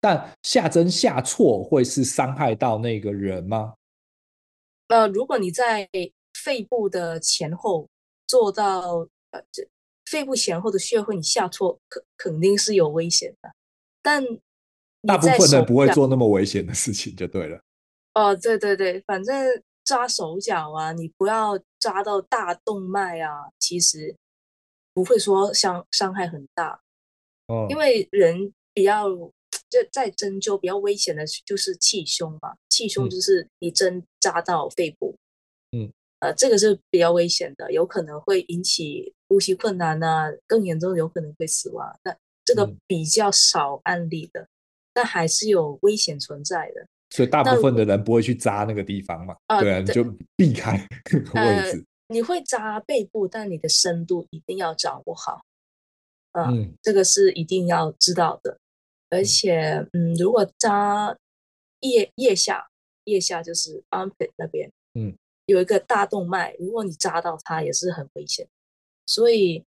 [0.00, 3.74] 但下针下错会是伤害到那个人吗？
[4.88, 5.88] 呃，如果你在
[6.32, 7.88] 肺部的前后
[8.26, 9.66] 做到呃，这
[10.04, 13.52] 肺部前后的穴位你下错，肯肯定是有危险的。
[14.00, 14.22] 但
[15.02, 17.60] 大部分人不会做那么危险的事情，就对了。
[18.14, 19.34] 哦，对对对，反正
[19.82, 24.14] 扎手脚啊，你不要扎到大动脉啊，其实
[24.94, 26.80] 不会说伤伤害很大。
[27.48, 29.08] 哦，因为人比较。
[29.68, 35.14] 这在针灸比较危险的就是气胸嘛，气胸就是你针扎到肺部，
[35.72, 35.90] 嗯，
[36.20, 41.98] 呃，这个是比较危险的，有可能会引起呼吸困难啊，更严重有可能会死亡。
[42.04, 44.48] 那这个比较少案例的，嗯、
[44.94, 46.86] 但还是有危险存在的。
[47.10, 50.04] 所以大部分的人不会去扎那个地方嘛，呃、对啊，你就
[50.36, 50.76] 避开
[51.12, 51.84] 那个位置、呃。
[52.08, 55.40] 你会扎背部，但你的深度一定要掌握好，
[56.32, 58.56] 呃、嗯，这个是一定要知道的。
[59.08, 61.16] 而且，嗯，如果扎
[61.80, 62.68] 腋腋下，
[63.04, 68.48] 腋下就是 armpit 那边，嗯，有一个大动脉，如果你扎到它，也是很危险。
[69.06, 69.64] 所以，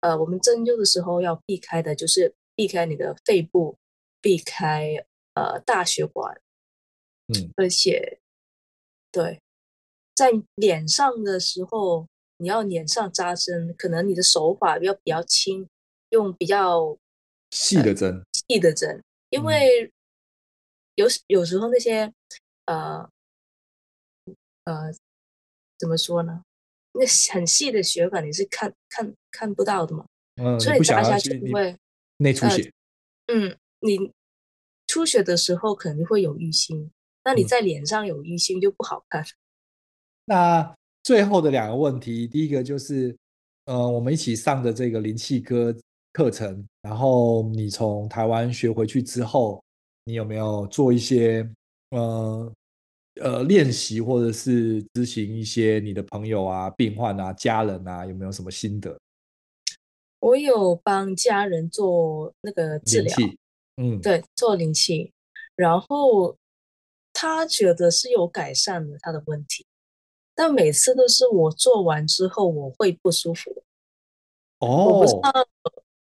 [0.00, 3.78] 呃，我们针灸的时候要避开的，就是避开你的肺部，
[4.20, 4.96] 避开
[5.34, 6.40] 呃大血管，
[7.28, 8.18] 嗯，而且，
[9.12, 9.40] 对，
[10.16, 15.68] 在脸上的时候，你要脸上扎针，可能你的手法要比较轻，
[16.08, 16.98] 用比较。
[17.52, 19.92] 细的针，细的针，因为
[20.96, 22.12] 有有时候那些
[22.66, 23.08] 呃
[24.64, 24.92] 呃
[25.78, 26.42] 怎么说呢？
[26.92, 30.04] 那很细的血管你是看看看不到的嘛，
[30.42, 31.76] 嗯，所以扎下去不会
[32.16, 32.72] 内出血。
[33.28, 34.12] 嗯，你
[34.88, 36.90] 出血的时候肯定会有淤青，
[37.22, 39.24] 那你在脸上有淤青就不好看。
[40.26, 40.74] 那
[41.04, 43.16] 最后的两个问题，第一个就是
[43.66, 45.72] 呃，我们一起上的这个灵气科。
[46.12, 49.62] 课程，然后你从台湾学回去之后，
[50.04, 51.48] 你有没有做一些
[51.90, 52.52] 呃
[53.20, 58.98] 呃练习，或者是咨询一些你的朋友啊、病患啊、家人啊，有没有什么心得？
[60.18, 63.16] 我有帮家人做那个治疗，
[63.76, 65.12] 嗯，对，做灵气，
[65.56, 66.36] 然后
[67.12, 69.64] 他觉得是有改善了他的问题，
[70.34, 73.62] 但每次都是我做完之后我会不舒服。
[74.58, 75.48] 哦，我不知道。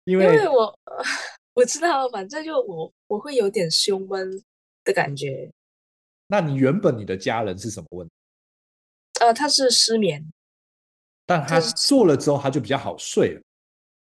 [0.05, 0.79] 因为，因为我
[1.53, 4.43] 我知道，反正就我我会有点胸闷
[4.83, 5.51] 的感觉。
[6.27, 8.13] 那你原本你的家人是什么问题？
[9.19, 10.25] 呃，他是失眠，
[11.25, 13.41] 但他做了之后他就比较好睡了。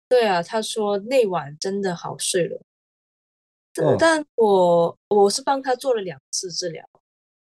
[0.08, 2.60] 对啊，他说那晚真的好睡了。
[3.82, 6.82] 哦、但我我是帮他做了两次治疗，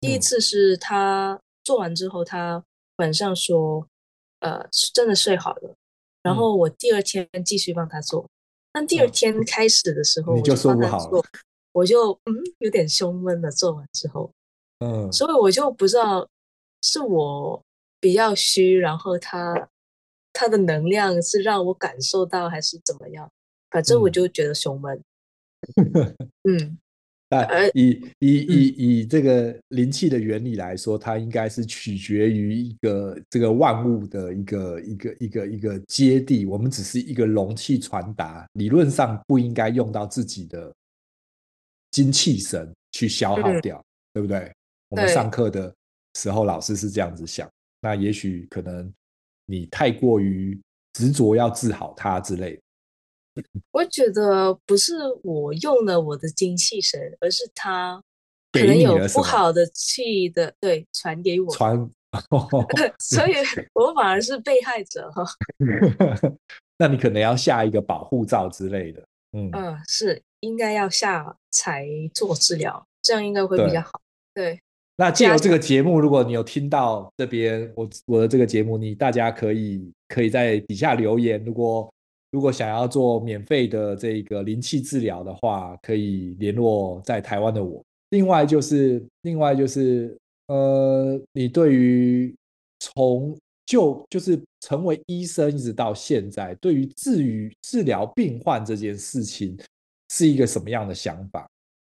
[0.01, 2.61] 第一次是他做完之后，他
[2.97, 3.87] 晚上说，
[4.39, 5.75] 呃，真的睡好了。
[6.21, 8.29] 然后我第二天继续帮他做。
[8.77, 10.53] 但第二天开始的时候，我就
[11.71, 13.49] 我就嗯有点胸闷了。
[13.49, 14.31] 做完之后，
[14.85, 16.29] 嗯，所以我就不知道
[16.83, 17.59] 是我
[17.99, 19.67] 比较虚，然后他
[20.31, 23.27] 他的能量是让我感受到还是怎么样？
[23.71, 25.03] 反正我就觉得胸闷。
[26.47, 26.77] 嗯。
[27.29, 40.73] 但以以以以这个灵气的原理来说，它应该是取决于一个这个万物的一个一个一个一个接地，我们只是一个容器传达，理论上不应该用到自己的
[41.91, 44.49] 精气神去消耗掉，对不对？
[44.87, 45.73] 我们上课的
[46.15, 47.49] 时候老师是这样子想，
[47.81, 48.89] 那也许可能
[49.45, 50.57] 你太过于
[50.93, 52.61] 执着要治好它之类的。
[53.71, 58.01] 我觉得不是我用了我的精气神，而是他
[58.51, 61.77] 可能有不好的气的，对，传给我传，
[62.99, 63.33] 所以
[63.73, 65.23] 我反而是被害者哈。
[66.79, 69.51] 那你可能要下一个保护罩之类的，嗯
[69.87, 73.91] 是应该要下才做治疗，这样应该会比较好。
[74.33, 74.53] 对。
[74.53, 74.61] 对
[74.99, 81.39] 那借由这个节目，如果你有听到这边我我的这个节目，你大家可以可以在底下留言。
[81.45, 81.87] 如果
[82.37, 87.83] 如果想要做免费的这个灵气治疗的话，可以联络在台湾的我。
[88.11, 90.15] 另外就是另外就是
[90.49, 92.31] 呃，你对于
[92.79, 93.35] 从
[93.65, 99.57] 就就是成为医生一直到现在，对于治愈治疗病患这件事情
[100.13, 101.49] 是一个什么样的想法？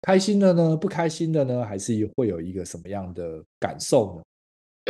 [0.04, 0.78] 开心的呢？
[0.78, 1.66] 不开心的呢？
[1.66, 4.22] 还是会有一个什么样的感受呢？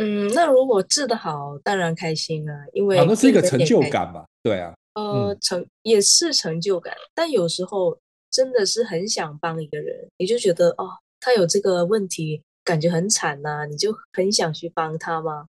[0.02, 4.26] 嗯，那如果治得好，当然开心啊，因为那是一个成就感嘛。
[4.42, 7.98] 对啊，呃，成也是成就感，但有时候
[8.30, 10.90] 真的是很想帮一个人，你就觉得哦，
[11.20, 15.46] 他有这个问题，感觉很惨呐，你就很想去帮他吗？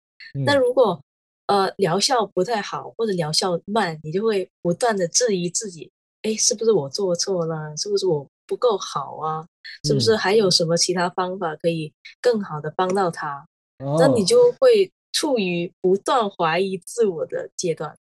[0.46, 1.02] 那如果
[1.48, 5.92] 呃疗效不太好或者疗效慢，你就会不断的质疑自己，
[6.24, 7.76] 哎，是不是我做错了？
[7.78, 8.28] 是不是我？
[8.48, 9.44] 不够好啊，
[9.86, 11.92] 是不是还有什么其他方法可以
[12.22, 13.44] 更好的帮到他？
[13.80, 17.98] 嗯、那你就会处于不断怀疑自我的阶段。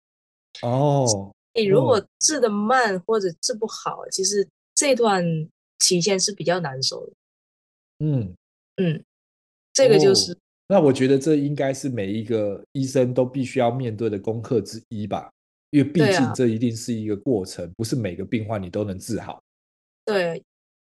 [0.61, 5.23] 哦，你如果治得慢或者治不好，嗯、其实这段
[5.79, 7.13] 期间是比较难受的。
[7.99, 8.35] 嗯
[8.75, 9.03] 嗯，
[9.73, 10.37] 这个就是、哦。
[10.67, 15.31] 那我觉得这应该是每一个医生都必须要面对的功课之一吧，
[15.69, 19.41] 因为毕竟这一定是一个过程，啊、不是每个病患你都能治好。
[20.03, 20.43] 对，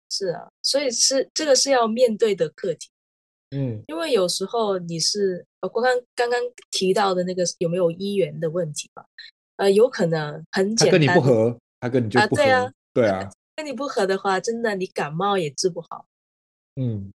[0.09, 2.89] 是啊，所以是这个是要面对的课题，
[3.51, 6.39] 嗯，因为有时候你是呃，刚刚刚刚
[6.71, 9.05] 提到的那个有没有医缘的问题吧？
[9.57, 16.05] 呃，有可能很简单，他跟你不合，他跟你就不合，啊对啊，对啊，跟你不合的话，真的你感冒也治不好，
[16.75, 17.11] 嗯。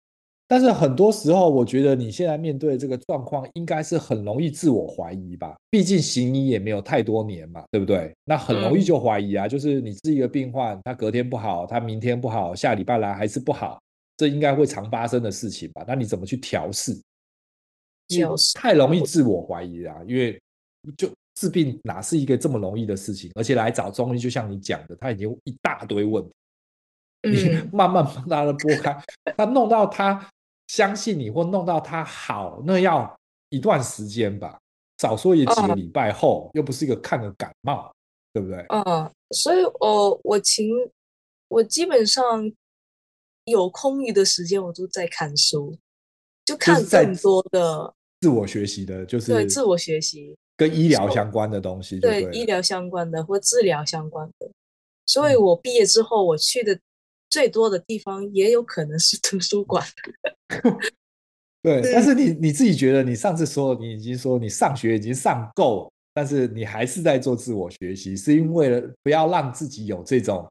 [0.49, 5.57] 但是很多时候，我觉得你现在面对这个状况，应该是很容易自我怀疑吧？
[5.71, 8.15] 毕竟行医也没有太多年嘛，对不对？
[8.27, 13.81] 那很容易就怀疑啊，就是你治一个病患，他隔天不好，他明天不好，下礼拜来还是不好，
[14.19, 15.87] 这应该会常发生的事情吧？
[15.89, 16.95] 那你怎么去调试？
[18.09, 20.39] 调试太容易自我怀疑啊，因为
[20.99, 23.31] 就治病哪是一个这么容易的事情？
[23.35, 26.33] 而且来找中医，就像你讲的，他已经一大堆问题，
[27.23, 29.03] 你 慢慢帮他的拨开，
[29.37, 30.29] 他弄到他。
[30.69, 33.15] 相信你或弄到他好，那要
[33.51, 34.59] 一段时间吧，
[34.97, 37.93] 少说也几个礼拜后，又不是一个看个感冒，
[38.33, 38.65] 对不对？
[38.71, 40.71] 嗯，所以，我我情
[41.49, 42.51] 我基本上
[43.45, 45.77] 有空余的时间，我都在看书，
[46.47, 54.51] 就看更多的自我学习的，就是对自我学习跟医疗相关的东西对，对医疗相关的或治疗相关的。
[55.07, 56.79] 所以我毕业之后，我去的。
[57.33, 59.83] 最多的地方也有可能是 图书馆。
[61.65, 70.47] 对，但是你你自己觉得，你上次说你已经说你上学已经上够，但是你还是在做自我学习，是因为了不要让自己有这种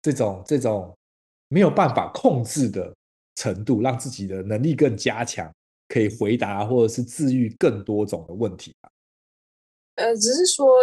[0.00, 0.96] 这种这种
[1.48, 2.90] 没有办法控制的
[3.34, 5.52] 程度，让自己的能力更加强，
[5.88, 8.72] 可以回答或者是治愈更多种的问题。
[10.00, 10.74] 呃，只是说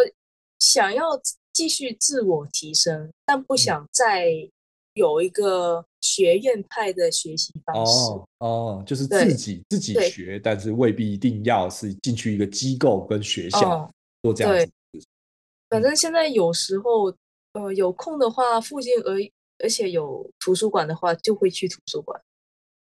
[0.59, 1.19] 想要
[1.51, 4.49] 继续自我提升，但不想再。
[4.97, 13.87] 有一个学院派的学习方式哦，哦，就是自己自己学，但是未必一定要是进去一个机构跟学校
[14.23, 14.71] 做这样子。
[15.69, 17.13] 反正现在有时候，
[17.53, 19.17] 呃，有空的话，附近而
[19.59, 22.19] 而且有图书馆的话，就会去图书馆。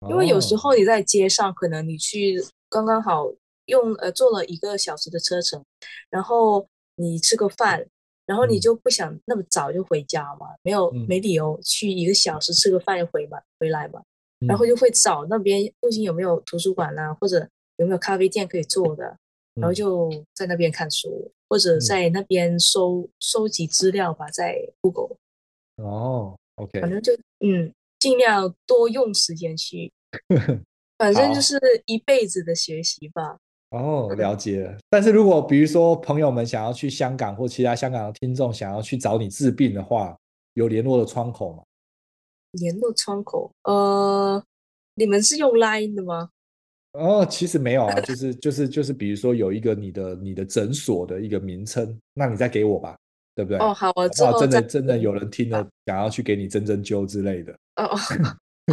[0.09, 3.27] 因为有时候你在街上，可能你去刚刚好
[3.67, 5.64] 用呃坐了一个小时的车程，
[6.11, 7.87] 然后你吃个饭。
[8.27, 10.49] 然后你就不想那么早就回家嘛？
[10.64, 14.03] 没有没理由去一个小时吃个饭就回嘛回来嘛？
[14.49, 19.17] 然后就会找那边附近有没有图书馆啊，或者有没有咖啡店可以坐的，
[19.55, 25.17] 然后就在那边看书，或者在那边收收集资料吧，在 Google。
[25.77, 29.93] 哦，OK，反正就嗯，尽量多用时间去，
[30.99, 31.57] 反正就是
[31.87, 33.39] 一辈子的学习吧。
[33.71, 34.77] 哦，了解了。
[34.89, 40.17] 但是如果比如说朋友们想要去香港，或其他香港的听众想要去找你治病的话，
[40.55, 41.62] 有联络的窗口吗？
[42.53, 43.51] 联络窗口？
[43.64, 44.43] 呃，
[44.95, 46.31] 你们是用 Line 的吗？
[46.93, 52.97] 哦，其实没有啊，就是就是就是，比如说有一个你的你的诊所的一个名称，那你再给我吧，
[53.35, 53.59] 对不对？
[53.59, 57.53] 哦，好，我之后真的真的有人听了想要去给你针针灸之类的。
[57.77, 57.99] 哦哦，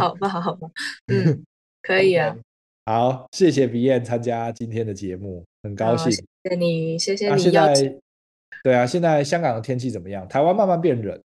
[0.00, 0.70] 好吧，好吧，
[1.08, 1.44] 嗯，
[1.82, 2.34] 可以啊。
[2.86, 6.12] 好，谢谢 Vianne 参加今天的节目，很高兴。
[6.12, 7.40] 谢谢你，谢谢你。
[7.40, 7.72] 现在，
[8.62, 10.28] 对啊，现在香港的天气怎么样？
[10.28, 11.18] 台湾慢慢变冷，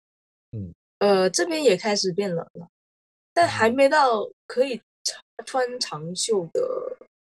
[0.53, 2.66] 嗯，呃，这边也开始变冷了，
[3.34, 4.80] 但还没到可以
[5.45, 6.62] 穿长袖的。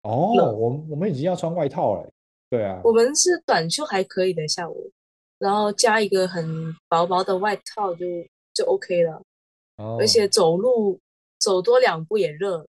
[0.02, 2.10] 哦，我我们已经要穿外套了。
[2.50, 4.92] 对啊，我们是短袖还可以的，下午。
[5.40, 8.06] 然后加一个很薄薄的外套就
[8.54, 9.22] 就 OK 了。
[9.78, 11.00] 哦，而且走路
[11.40, 12.66] 走多两步也热。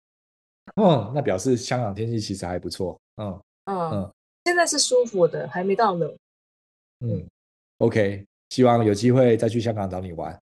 [0.75, 2.99] 嗯，那表示香港天气其实还不错。
[3.17, 4.11] 嗯嗯嗯，
[4.45, 6.13] 现在是舒服的，还没到冷。
[7.01, 7.25] 嗯
[7.79, 10.37] ，OK，希望有机会再去香港找你玩。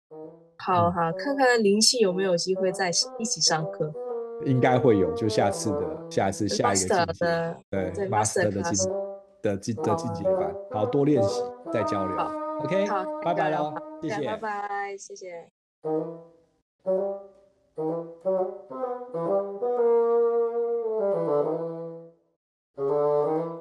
[0.58, 3.92] 好好，看看灵气有没有机会再一起上课。
[4.44, 8.92] 应该会有，就下次的下一次下一个晋级的对，对 Master 的进
[9.42, 11.42] 的进的晋级班，好多练习
[11.72, 12.16] 再交流。
[12.60, 15.48] OK，好，拜拜喽，谢谢，拜拜，谢谢。
[17.78, 18.08] Thank
[22.76, 23.57] you.